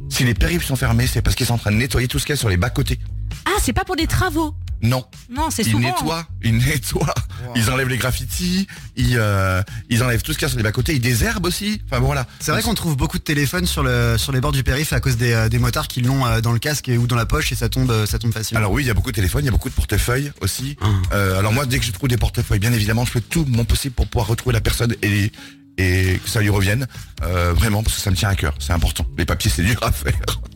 Si 0.09 0.23
les 0.23 0.33
périphes 0.33 0.65
sont 0.65 0.75
fermés, 0.77 1.05
c'est 1.07 1.21
parce 1.21 1.35
qu'ils 1.35 1.45
sont 1.45 1.55
en 1.55 1.57
train 1.57 1.71
de 1.71 1.77
nettoyer 1.77 2.07
tout 2.07 2.17
ce 2.19 2.25
qu'il 2.25 2.33
y 2.33 2.37
a 2.37 2.39
sur 2.39 2.49
les 2.49 2.57
bas-côtés. 2.57 2.99
Ah, 3.45 3.51
c'est 3.61 3.73
pas 3.73 3.83
pour 3.83 3.95
des 3.97 4.07
travaux. 4.07 4.53
Non, 4.81 5.03
Non, 5.29 5.49
c'est 5.49 5.63
ils 5.63 5.71
souvent. 5.71 5.87
nettoient, 5.87 6.27
ils 6.43 6.55
nettoient, 6.55 7.13
ils 7.55 7.69
enlèvent 7.71 7.87
les 7.89 7.97
graffitis, 7.97 8.67
ils, 8.95 9.15
euh, 9.17 9.61
ils 9.89 10.03
enlèvent 10.03 10.21
tout 10.21 10.33
ce 10.33 10.37
qu'il 10.37 10.45
y 10.45 10.45
a 10.45 10.49
sur 10.49 10.57
les 10.57 10.63
bas-côtés, 10.63 10.93
ils 10.93 10.99
désherbent 11.01 11.45
aussi. 11.47 11.81
Enfin 11.89 11.99
voilà. 11.99 12.27
C'est 12.39 12.51
vrai 12.51 12.61
qu'on 12.61 12.75
trouve 12.75 12.95
beaucoup 12.95 13.17
de 13.17 13.23
téléphones 13.23 13.65
sur, 13.65 13.81
le, 13.83 14.17
sur 14.17 14.31
les 14.31 14.39
bords 14.39 14.51
du 14.51 14.63
périph' 14.63 14.93
à 14.93 14.99
cause 14.99 15.17
des, 15.17 15.33
euh, 15.33 15.49
des 15.49 15.57
motards 15.59 15.87
qui 15.87 16.01
l'ont 16.01 16.25
euh, 16.27 16.41
dans 16.41 16.51
le 16.51 16.59
casque 16.59 16.89
et, 16.89 16.97
ou 16.97 17.07
dans 17.07 17.15
la 17.15 17.25
poche 17.25 17.51
et 17.51 17.55
ça 17.55 17.69
tombe, 17.69 18.05
ça 18.05 18.19
tombe 18.19 18.33
facilement. 18.33 18.59
Alors 18.59 18.71
oui, 18.71 18.83
il 18.83 18.87
y 18.87 18.91
a 18.91 18.93
beaucoup 18.93 19.11
de 19.11 19.15
téléphones, 19.15 19.43
il 19.43 19.47
y 19.47 19.49
a 19.49 19.51
beaucoup 19.51 19.69
de 19.69 19.73
portefeuilles 19.75 20.31
aussi. 20.41 20.77
Hum. 20.81 21.01
Euh, 21.11 21.39
alors 21.39 21.53
moi, 21.53 21.65
dès 21.65 21.79
que 21.79 21.85
je 21.85 21.91
trouve 21.91 22.09
des 22.09 22.17
portefeuilles, 22.17 22.59
bien 22.59 22.73
évidemment, 22.73 23.03
je 23.05 23.11
fais 23.11 23.21
tout 23.21 23.45
mon 23.49 23.65
possible 23.65 23.95
pour 23.95 24.07
pouvoir 24.07 24.27
retrouver 24.27 24.53
la 24.53 24.61
personne 24.61 24.93
et, 25.01 25.31
et 25.79 26.19
que 26.23 26.29
ça 26.29 26.39
lui 26.41 26.49
revienne. 26.49 26.87
Euh, 27.23 27.53
vraiment, 27.53 27.81
parce 27.83 27.95
que 27.95 28.01
ça 28.01 28.11
me 28.11 28.15
tient 28.15 28.29
à 28.29 28.35
cœur, 28.35 28.53
c'est 28.59 28.73
important. 28.73 29.05
Les 29.17 29.25
papiers, 29.25 29.49
c'est 29.53 29.63
dur 29.63 29.79
à 29.81 29.91
faire. 29.91 30.13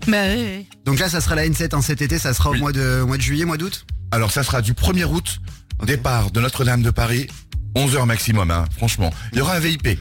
Bah, 0.07 0.17
ouais. 0.23 0.65
Donc 0.85 0.99
là, 0.99 1.09
ça 1.09 1.21
sera 1.21 1.35
la 1.35 1.47
N7 1.47 1.75
hein, 1.75 1.81
cet 1.81 2.01
été, 2.01 2.17
ça 2.19 2.33
sera 2.33 2.49
Oui. 2.51 2.57
au 2.57 2.61
mois 2.61 2.71
de, 2.71 3.01
au 3.03 3.07
mois 3.07 3.17
de 3.17 3.21
juillet, 3.21 3.45
mois 3.45 3.57
d'août? 3.57 3.85
Alors 4.11 4.31
ça 4.31 4.43
sera 4.43 4.61
du 4.61 4.73
1er 4.73 5.05
août, 5.05 5.39
départ 5.85 6.31
de 6.31 6.41
Notre-Dame 6.41 6.81
de 6.81 6.89
Paris, 6.91 7.27
11 7.75 7.95
heures 7.95 8.05
maximum, 8.05 8.51
hein, 8.51 8.65
franchement. 8.75 9.11
Il 9.31 9.39
y 9.39 9.41
aura 9.41 9.55
un 9.55 9.59
VIP. 9.59 9.99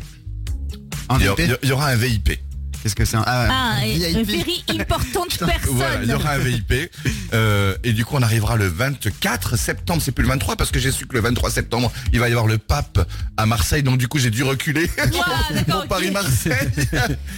Un 1.09 1.19
Il 1.19 1.25
y, 1.25 1.29
aura, 1.29 1.43
VIP 1.43 1.59
il 1.63 1.69
y 1.69 1.73
aura 1.73 1.87
un 1.87 1.97
VIP. 1.97 2.41
Qu'est-ce 2.83 2.95
que 2.95 3.05
c'est 3.05 3.17
un 3.17 3.25
ah, 3.27 3.49
Ah, 3.51 3.77
euh, 3.85 4.23
VIP. 4.23 4.27
very 4.27 4.65
important 4.81 5.27
Putain, 5.29 5.47
person. 5.47 5.75
Voilà, 5.75 6.03
il 6.03 6.09
y 6.09 6.15
aura 6.15 6.33
un 6.33 6.39
VIP. 6.39 6.91
Euh, 7.35 7.77
et 7.85 7.93
du 7.93 8.05
coup, 8.05 8.17
on 8.17 8.23
arrivera 8.23 8.57
le 8.57 8.67
24 8.67 9.57
septembre. 9.57 10.01
C'est 10.03 10.13
plus 10.13 10.23
le 10.23 10.29
23 10.29 10.57
parce 10.57 10.71
que 10.71 10.79
j'ai 10.79 10.91
su 10.91 11.07
que 11.07 11.15
le 11.15 11.21
23 11.21 11.51
septembre, 11.51 11.93
il 12.13 12.21
va 12.21 12.29
y 12.29 12.33
avoir 12.33 12.47
le 12.47 12.59
pape 12.59 13.07
à 13.37 13.47
Marseille. 13.47 13.83
Donc 13.83 13.99
du 13.99 14.09
coup, 14.09 14.19
j'ai 14.19 14.31
dû 14.31 14.43
reculer. 14.43 14.89
Pour. 15.69 15.87
Paris-Marseille. 15.87 16.71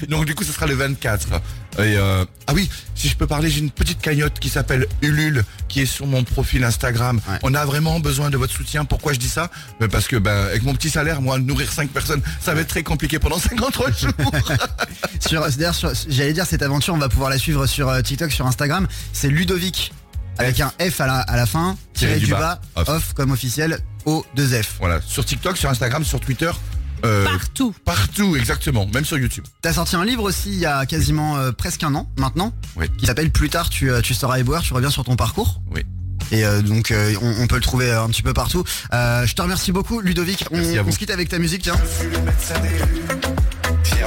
donc 0.09 0.26
du 0.26 0.35
coup, 0.35 0.44
ce 0.44 0.52
sera 0.52 0.66
le 0.66 0.74
24. 0.74 1.40
Et 1.78 1.96
euh, 1.96 2.24
ah 2.46 2.52
oui, 2.52 2.68
si 2.94 3.09
je 3.09 3.16
peux 3.16 3.26
parler, 3.26 3.48
j'ai 3.48 3.61
une 3.61 3.70
petite 3.70 4.00
cagnotte 4.00 4.38
qui 4.38 4.50
s'appelle 4.50 4.87
Ulule, 5.00 5.42
qui 5.68 5.81
est 5.81 5.87
sur 5.87 6.07
mon 6.07 6.22
profil 6.22 6.64
Instagram. 6.64 7.18
Ouais. 7.28 7.38
On 7.42 7.55
a 7.55 7.64
vraiment 7.64 7.98
besoin 7.98 8.28
de 8.28 8.37
votre 8.37 8.52
soutien. 8.52 8.85
Pourquoi 8.85 9.14
je 9.14 9.18
dis 9.18 9.28
ça? 9.28 9.50
Ben, 9.81 9.88
Parce 9.88 10.07
que 10.07 10.16
ben, 10.16 10.37
avec 10.44 10.62
mon 10.64 10.74
petit 10.74 10.90
salaire, 10.90 11.22
moi, 11.22 11.38
nourrir 11.38 11.72
5 11.72 11.88
personnes, 11.88 12.20
ça 12.40 12.52
va 12.52 12.61
être 12.61 12.68
très 12.68 12.83
compliqué 12.83 13.18
pendant 13.18 13.38
53 13.38 13.90
jours. 13.92 14.12
Sur, 15.33 15.49
d'ailleurs, 15.57 15.75
sur- 15.75 15.92
j'allais 16.09 16.35
dire 16.35 16.45
cette 16.45 16.61
aventure, 16.62 16.92
on 16.92 16.99
va 16.99 17.09
pouvoir 17.09 17.31
la 17.31 17.38
suivre 17.38 17.66
sur 17.66 17.88
euh, 17.88 18.03
TikTok, 18.03 18.31
sur 18.33 18.47
Instagram. 18.47 18.87
C'est 19.14 19.29
Ludovic 19.29 19.92
avec 20.37 20.61
un 20.61 20.71
F 20.79 21.01
à 21.01 21.07
la, 21.07 21.21
à 21.21 21.37
la 21.37 21.47
fin, 21.47 21.77
tiré 21.95 22.18
du 22.18 22.27
bas, 22.27 22.61
off. 22.77 22.88
off. 22.88 23.12
comme 23.14 23.31
officiel, 23.31 23.79
O 24.05 24.25
2 24.37 24.62
F. 24.62 24.77
voilà, 24.79 25.01
sur 25.01 25.25
TikTok, 25.25 25.57
sur 25.57 25.71
Instagram, 25.71 26.05
sur 26.05 26.21
Twitter. 26.21 26.51
euh, 27.07 27.25
Partout. 27.25 27.75
Partout, 27.85 28.37
exactement, 28.37 28.87
même 28.92 29.07
sur 29.07 29.16
YouTube. 29.16 29.45
T'as 29.62 29.73
sorti 29.73 29.97
un 29.97 30.05
livre 30.05 30.23
aussi 30.23 30.51
il 30.51 30.59
y 30.59 30.66
a 30.66 30.85
quasiment 30.85 31.38
euh, 31.38 31.51
presque 31.53 31.83
un 31.83 31.95
an 31.95 32.11
maintenant, 32.18 32.53
Oui. 32.77 32.87
qui 32.99 33.07
s'appelle 33.07 33.31
Plus 33.31 33.49
tard 33.49 33.71
tu, 33.71 33.90
euh, 33.90 34.01
tu 34.03 34.12
seras 34.14 34.38
éboueur, 34.38 34.62
tu 34.62 34.75
reviens 34.75 34.90
sur 34.90 35.05
ton 35.05 35.16
parcours. 35.16 35.62
Oui. 35.75 35.83
Et 36.31 36.45
euh, 36.45 36.61
donc 36.62 36.90
euh, 36.90 37.14
on, 37.23 37.42
on 37.42 37.47
peut 37.47 37.57
le 37.57 37.62
trouver 37.62 37.90
euh, 37.90 38.03
un 38.05 38.09
petit 38.09 38.23
peu 38.23 38.33
partout. 38.35 38.64
Euh, 38.92 39.27
je 39.27 39.35
te 39.35 39.40
remercie 39.42 39.73
beaucoup 39.73 40.01
Ludovic. 40.01 40.45
On, 40.51 40.57
Merci 40.57 40.79
à 40.79 40.83
vous. 40.83 40.88
on 40.90 40.92
se 40.92 40.99
quitte 40.99 41.11
avec 41.11 41.29
ta 41.31 41.38
musique 41.38 41.62
tiens. 41.62 41.77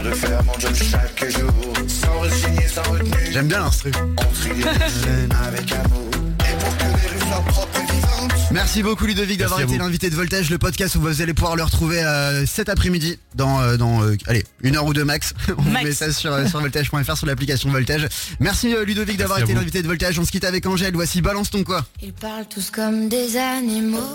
Je 0.04 0.12
suis 0.12 0.12
le 0.12 0.12
médecin 0.12 0.12
des 0.12 0.12
rues, 0.12 0.12
fier 0.12 0.12
de 0.12 0.14
faire 0.14 0.44
mon 0.44 0.60
job 0.60 0.74
chaque 0.76 1.32
jour, 1.32 1.74
sans 1.88 2.20
resigner, 2.20 2.68
sans 2.68 2.84
retenue. 2.92 3.12
J'aime 3.32 3.48
bien 3.48 3.60
l'instru. 3.60 3.92
On 4.18 4.34
trie 4.34 4.50
les 4.50 4.64
déchets 4.64 5.30
avec 5.48 5.72
amour, 5.72 6.10
et 6.40 6.64
pour 6.64 6.78
que 6.78 6.84
les 6.84 7.08
rues 7.10 7.20
soient 7.28 7.44
propres 7.48 7.80
et 7.80 7.92
vivantes. 7.94 8.32
Merci 8.52 8.84
beaucoup 8.84 9.06
Ludovic 9.06 9.40
d'avoir 9.40 9.60
été 9.62 9.78
l'invité 9.78 10.10
de 10.10 10.16
Voltage, 10.16 10.50
le 10.50 10.58
podcast 10.58 10.96
où 10.96 11.02
vous 11.02 11.22
allez 11.22 11.34
pouvoir 11.34 11.56
le 11.56 11.64
retrouver 11.64 12.02
euh, 12.04 12.46
cet 12.46 12.70
après-midi 12.70 13.18
dans, 13.34 13.60
euh, 13.62 13.76
dans 13.76 14.04
euh, 14.04 14.16
allez, 14.28 14.46
une 14.62 14.78
heure 14.78 14.86
ou 14.86 14.94
deux 14.94 15.04
max. 15.04 15.34
On 15.58 15.62
Max. 15.64 15.84
met 15.86 15.92
ça 15.94 16.12
sur, 16.14 16.48
sur 16.48 16.60
voltage.fr 16.62 17.18
sur 17.18 17.26
l'application 17.28 17.70
Voltage. 17.70 18.08
Merci 18.40 18.74
euh, 18.74 18.86
Ludovic 18.86 19.18
d'avoir 19.18 19.40
été 19.40 19.54
l'invité 19.54 19.82
de 19.82 19.88
Voltage. 19.88 20.20
On 20.20 20.26
se 20.26 20.32
quitte 20.32 20.46
avec 20.46 20.66
Angèle. 20.68 20.94
Voici 20.94 21.22
Balance 21.22 21.50
ton 21.50 21.64
quoi. 21.64 21.86
Ils 22.02 22.14
parlent 22.14 22.48
tous 22.48 22.70
comme 22.70 23.10
des 23.10 23.36
animaux. 23.38 24.00